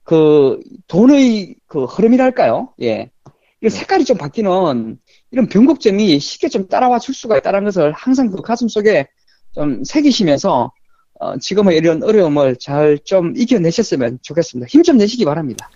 그 0.07 0.61
돈의 0.87 1.55
그 1.67 1.83
흐름이랄까요? 1.83 2.69
예. 2.81 3.11
이 3.63 3.69
색깔이 3.69 4.05
좀 4.05 4.17
바뀌는 4.17 4.97
이런 5.31 5.47
변곡점이 5.47 6.19
쉽게 6.19 6.47
좀 6.49 6.67
따라와 6.67 6.99
줄 6.99 7.15
수가 7.15 7.37
있다는 7.37 7.63
것을 7.65 7.91
항상 7.93 8.29
그 8.29 8.41
가슴 8.41 8.67
속에 8.67 9.07
좀 9.53 9.83
새기시면서 9.83 10.71
어, 11.19 11.37
지금의 11.39 11.77
이런 11.77 12.03
어려움을 12.03 12.57
잘 12.57 12.99
좀 13.03 13.33
이겨내셨으면 13.35 14.19
좋겠습니다. 14.21 14.67
힘 14.69 14.83
좀 14.83 14.97
내시기 14.97 15.25
바랍니다. 15.25 15.69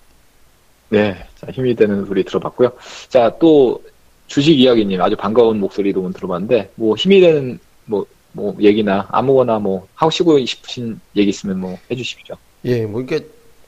네. 0.90 1.16
자, 1.36 1.48
힘이 1.52 1.76
되는 1.76 2.06
소리 2.06 2.24
들어봤고요. 2.24 2.74
자, 3.10 3.36
또 3.40 3.82
주식 4.28 4.60
이야기님 4.60 5.02
아주 5.02 5.16
반가운 5.16 5.60
목소리도 5.60 6.12
들어봤는데, 6.12 6.72
뭐 6.76 6.96
힘이 6.96 7.22
되는 7.22 7.60
뭐, 7.86 8.06
뭐 8.34 8.56
얘기나 8.60 9.08
아무거나 9.10 9.58
뭐 9.60 9.88
하시고 9.96 10.46
싶으신 10.46 11.00
얘기 11.16 11.30
있으면 11.30 11.60
뭐 11.60 11.78
해주십시오. 11.90 12.36
예, 12.66 12.86
뭐 12.86 13.02
이게 13.02 13.26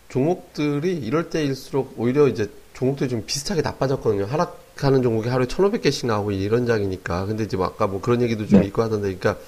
종목들이 0.09 0.93
이럴 0.97 1.29
때일수록 1.31 1.95
오히려 1.97 2.27
이제 2.27 2.49
종목들이 2.73 3.09
좀 3.09 3.23
비슷하게 3.25 3.61
나빠졌거든요. 3.61 4.25
하락하는 4.25 5.01
종목이 5.01 5.29
하루에 5.29 5.47
1,500개씩 5.47 6.07
나오고 6.07 6.31
이런 6.31 6.65
장이니까. 6.65 7.25
근데 7.25 7.43
이제 7.43 7.57
뭐 7.57 7.65
아까 7.65 7.87
뭐 7.87 8.01
그런 8.01 8.21
얘기도 8.21 8.47
좀 8.47 8.61
네. 8.61 8.67
있고 8.67 8.81
하던데, 8.81 9.15
그러니까 9.15 9.41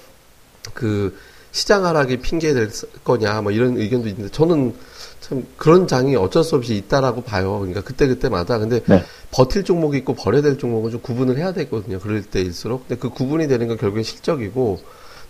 그 0.74 1.16
시장 1.52 1.84
하락이 1.86 2.18
핑계 2.18 2.52
될 2.52 2.70
거냐, 3.04 3.42
뭐 3.42 3.52
이런 3.52 3.76
의견도 3.76 4.08
있는데 4.08 4.30
저는 4.30 4.74
참 5.20 5.46
그런 5.56 5.88
장이 5.88 6.14
어쩔 6.14 6.44
수 6.44 6.54
없이 6.54 6.76
있다라고 6.76 7.22
봐요. 7.22 7.58
그러니까 7.58 7.80
그때 7.80 8.06
그때마다. 8.06 8.58
근데 8.58 8.82
네. 8.84 9.02
버틸 9.30 9.64
종목이 9.64 9.98
있고 9.98 10.14
버려야 10.14 10.42
될 10.42 10.58
종목은 10.58 10.90
좀 10.92 11.00
구분을 11.00 11.38
해야 11.38 11.52
되거든요. 11.52 11.98
그럴 11.98 12.22
때일수록. 12.22 12.86
근데 12.86 13.00
그 13.00 13.10
구분이 13.10 13.48
되는 13.48 13.66
건 13.68 13.76
결국엔 13.76 14.04
실적이고, 14.04 14.80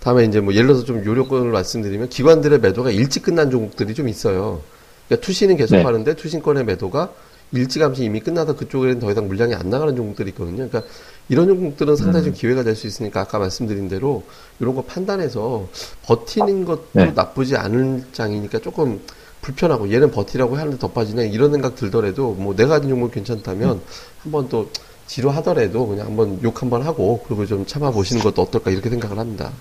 다음에 0.00 0.24
이제 0.24 0.40
뭐 0.40 0.52
예를 0.52 0.66
들어서 0.66 0.84
좀 0.84 1.04
요령권을 1.04 1.50
말씀드리면 1.50 2.10
기관들의 2.10 2.60
매도가 2.60 2.90
일찍 2.90 3.22
끝난 3.22 3.50
종목들이 3.50 3.94
좀 3.94 4.08
있어요. 4.08 4.60
그러니까 5.08 5.24
투신은 5.24 5.56
계속 5.56 5.76
네. 5.76 5.82
하는데 5.82 6.14
투신권의 6.14 6.64
매도가 6.64 7.12
일찌감치 7.52 8.04
이미 8.04 8.20
끝나서 8.20 8.56
그쪽에는 8.56 8.98
더 9.00 9.10
이상 9.10 9.28
물량이 9.28 9.54
안 9.54 9.70
나가는 9.70 9.94
종목들이 9.94 10.30
있거든요. 10.30 10.68
그러니까 10.68 10.82
이런 11.28 11.48
종목들은 11.48 11.96
상당히 11.96 12.24
좀 12.24 12.32
음. 12.32 12.34
기회가 12.34 12.62
될 12.62 12.76
수 12.76 12.86
있으니까 12.86 13.20
아까 13.22 13.38
말씀드린 13.38 13.88
대로 13.88 14.22
이런 14.60 14.74
거 14.74 14.82
판단해서 14.82 15.68
버티는 16.02 16.64
것도 16.64 16.88
네. 16.92 17.12
나쁘지 17.14 17.56
않은 17.56 18.06
장이니까 18.12 18.58
조금 18.60 19.00
불편하고 19.42 19.92
얘는 19.92 20.10
버티라고 20.10 20.56
하는데 20.56 20.76
더 20.78 20.88
빠지네 20.90 21.28
이런 21.28 21.52
생각 21.52 21.76
들더라도 21.76 22.32
뭐 22.32 22.54
내가 22.54 22.70
가진 22.70 22.90
종목 22.90 23.12
괜찮다면 23.12 23.80
한번 24.22 24.48
또 24.48 24.68
지루하더라도 25.06 25.86
그냥 25.86 26.06
한번 26.06 26.40
욕 26.42 26.60
한번 26.62 26.82
하고 26.82 27.22
그리고 27.26 27.46
좀 27.46 27.64
참아 27.64 27.92
보시는 27.92 28.22
것도 28.22 28.42
어떨까 28.42 28.70
이렇게 28.70 28.90
생각을 28.90 29.18
합니다. 29.18 29.52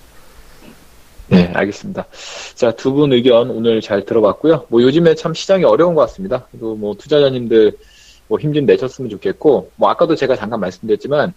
네, 1.28 1.50
알겠습니다. 1.54 2.06
자, 2.54 2.70
두 2.72 2.92
분 2.94 3.12
의견 3.12 3.50
오늘 3.50 3.80
잘 3.80 4.04
들어봤고요. 4.04 4.66
뭐 4.68 4.82
요즘에 4.82 5.14
참 5.16 5.34
시장이 5.34 5.64
어려운 5.64 5.94
것 5.94 6.02
같습니다. 6.02 6.46
그리고 6.52 6.76
뭐 6.76 6.94
투자자님들 6.94 7.72
뭐 8.28 8.38
힘 8.38 8.52
좀 8.54 8.64
내셨으면 8.66 9.10
좋겠고, 9.10 9.70
뭐 9.76 9.88
아까도 9.90 10.14
제가 10.16 10.36
잠깐 10.36 10.60
말씀드렸지만, 10.60 11.32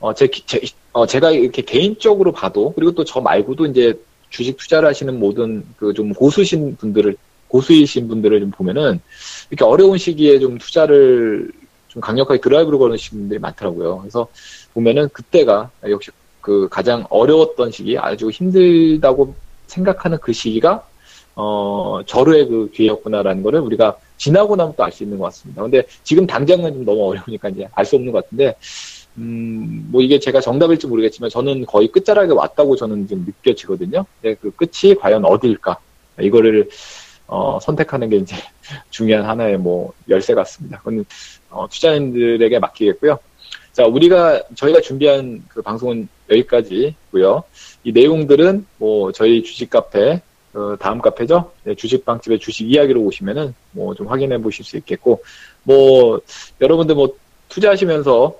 어, 0.00 0.14
제, 0.14 0.26
기- 0.28 0.44
제, 0.46 0.60
어, 0.92 1.06
제가 1.06 1.30
이렇게 1.32 1.62
개인적으로 1.62 2.32
봐도, 2.32 2.72
그리고 2.74 2.92
또 2.92 3.04
저 3.04 3.20
말고도 3.20 3.66
이제 3.66 3.94
주식 4.30 4.56
투자를 4.56 4.88
하시는 4.88 5.18
모든 5.18 5.64
그 5.76 5.92
좀 5.94 6.12
고수신 6.12 6.76
분들을, 6.76 7.16
고수이신 7.48 8.08
분들을 8.08 8.40
좀 8.40 8.50
보면은, 8.50 9.00
이렇게 9.50 9.64
어려운 9.64 9.98
시기에 9.98 10.38
좀 10.40 10.58
투자를 10.58 11.50
좀 11.88 12.02
강력하게 12.02 12.40
드라이브를 12.40 12.78
거는 12.78 12.96
분들이 13.10 13.38
많더라고요. 13.38 13.98
그래서 14.00 14.26
보면은 14.74 15.08
그때가 15.10 15.70
역시 15.88 16.10
그 16.44 16.68
가장 16.70 17.06
어려웠던 17.10 17.70
시기, 17.72 17.96
아주 17.98 18.28
힘들다고 18.30 19.34
생각하는 19.66 20.18
그 20.20 20.32
시기가 20.32 20.86
어 21.36 22.00
절호의 22.06 22.46
그 22.48 22.70
기회였구나라는 22.74 23.42
거를 23.42 23.60
우리가 23.60 23.96
지나고 24.18 24.54
나면 24.56 24.74
또 24.76 24.84
알 24.84 24.92
수 24.92 25.02
있는 25.04 25.18
것 25.18 25.24
같습니다. 25.26 25.62
근데 25.62 25.82
지금 26.04 26.26
당장은 26.26 26.72
좀 26.74 26.84
너무 26.84 27.08
어려우니까 27.10 27.48
이제 27.50 27.68
알 27.74 27.84
수 27.86 27.96
없는 27.96 28.12
것 28.12 28.24
같은데 28.24 28.54
음 29.18 29.88
뭐 29.90 30.02
이게 30.02 30.18
제가 30.18 30.40
정답일지 30.40 30.86
모르겠지만 30.88 31.30
저는 31.30 31.66
거의 31.66 31.88
끝자락에 31.88 32.32
왔다고 32.32 32.74
저는 32.76 33.06
좀 33.08 33.24
느껴지거든요. 33.26 34.04
근데 34.20 34.36
그 34.40 34.50
끝이 34.52 34.94
과연 34.96 35.24
어디일까? 35.24 35.78
이거를 36.20 36.68
어 37.26 37.58
선택하는 37.62 38.08
게 38.10 38.16
이제 38.18 38.36
중요한 38.90 39.24
하나의 39.26 39.58
뭐 39.58 39.92
열쇠 40.08 40.34
같습니다. 40.34 40.78
그건 40.78 41.04
어, 41.50 41.68
투자인들에게 41.70 42.58
맡기겠고요. 42.58 43.18
자, 43.74 43.84
우리가, 43.86 44.40
저희가 44.54 44.80
준비한 44.80 45.42
그 45.48 45.60
방송은 45.60 46.08
여기까지고요 46.30 47.42
이 47.82 47.92
내용들은 47.92 48.64
뭐, 48.78 49.10
저희 49.12 49.42
주식 49.42 49.68
카페, 49.68 50.22
어, 50.54 50.76
다음 50.78 51.00
카페죠? 51.00 51.50
네, 51.64 51.74
주식방집의 51.74 52.38
주식 52.38 52.70
이야기로 52.70 53.00
오시면은 53.02 53.52
뭐 53.72 53.92
좀 53.94 54.06
확인해 54.06 54.38
보실 54.38 54.64
수 54.64 54.76
있겠고, 54.76 55.22
뭐, 55.64 56.20
여러분들 56.60 56.94
뭐, 56.94 57.16
투자하시면서 57.48 58.38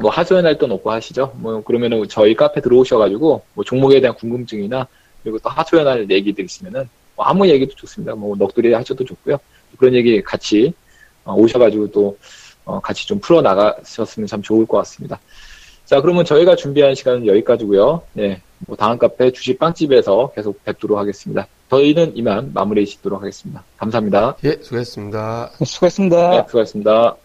뭐 0.00 0.10
하소연할 0.10 0.58
돈 0.58 0.70
없고 0.72 0.90
하시죠? 0.92 1.32
뭐, 1.36 1.62
그러면은 1.64 2.06
저희 2.08 2.34
카페 2.34 2.60
들어오셔가지고, 2.60 3.42
뭐 3.54 3.64
종목에 3.64 4.00
대한 4.00 4.14
궁금증이나, 4.16 4.86
그리고 5.22 5.38
또 5.38 5.48
하소연할 5.48 6.10
얘기들 6.10 6.44
있으면은, 6.44 6.88
뭐 7.16 7.24
아무 7.24 7.48
얘기도 7.48 7.74
좋습니다. 7.74 8.14
뭐, 8.14 8.36
넋두리 8.36 8.72
하셔도 8.74 9.02
좋고요. 9.04 9.38
그런 9.78 9.94
얘기 9.94 10.22
같이 10.22 10.72
어, 11.24 11.34
오셔가지고 11.34 11.90
또 11.90 12.16
어, 12.68 12.80
같이 12.80 13.06
좀 13.06 13.18
풀어 13.18 13.40
나가셨으면 13.40 14.26
참 14.26 14.42
좋을 14.42 14.66
것 14.66 14.76
같습니다. 14.78 15.18
자, 15.86 16.02
그러면 16.02 16.26
저희가 16.26 16.54
준비한 16.54 16.94
시간은 16.94 17.26
여기까지고요. 17.26 18.02
네, 18.12 18.42
뭐 18.58 18.76
다음 18.76 18.98
카페 18.98 19.32
주식 19.32 19.58
빵집에서 19.58 20.32
계속 20.36 20.62
뵙도록 20.64 20.98
하겠습니다. 20.98 21.46
저희는 21.70 22.16
이만 22.16 22.52
마무리 22.52 22.84
짓도록 22.84 23.22
하겠습니다. 23.22 23.64
감사합니다. 23.78 24.36
예, 24.44 24.58
수고했습니다. 24.60 25.52
수고했습니다. 25.64 26.30
네, 26.30 26.44
수고하셨습니다. 26.46 27.16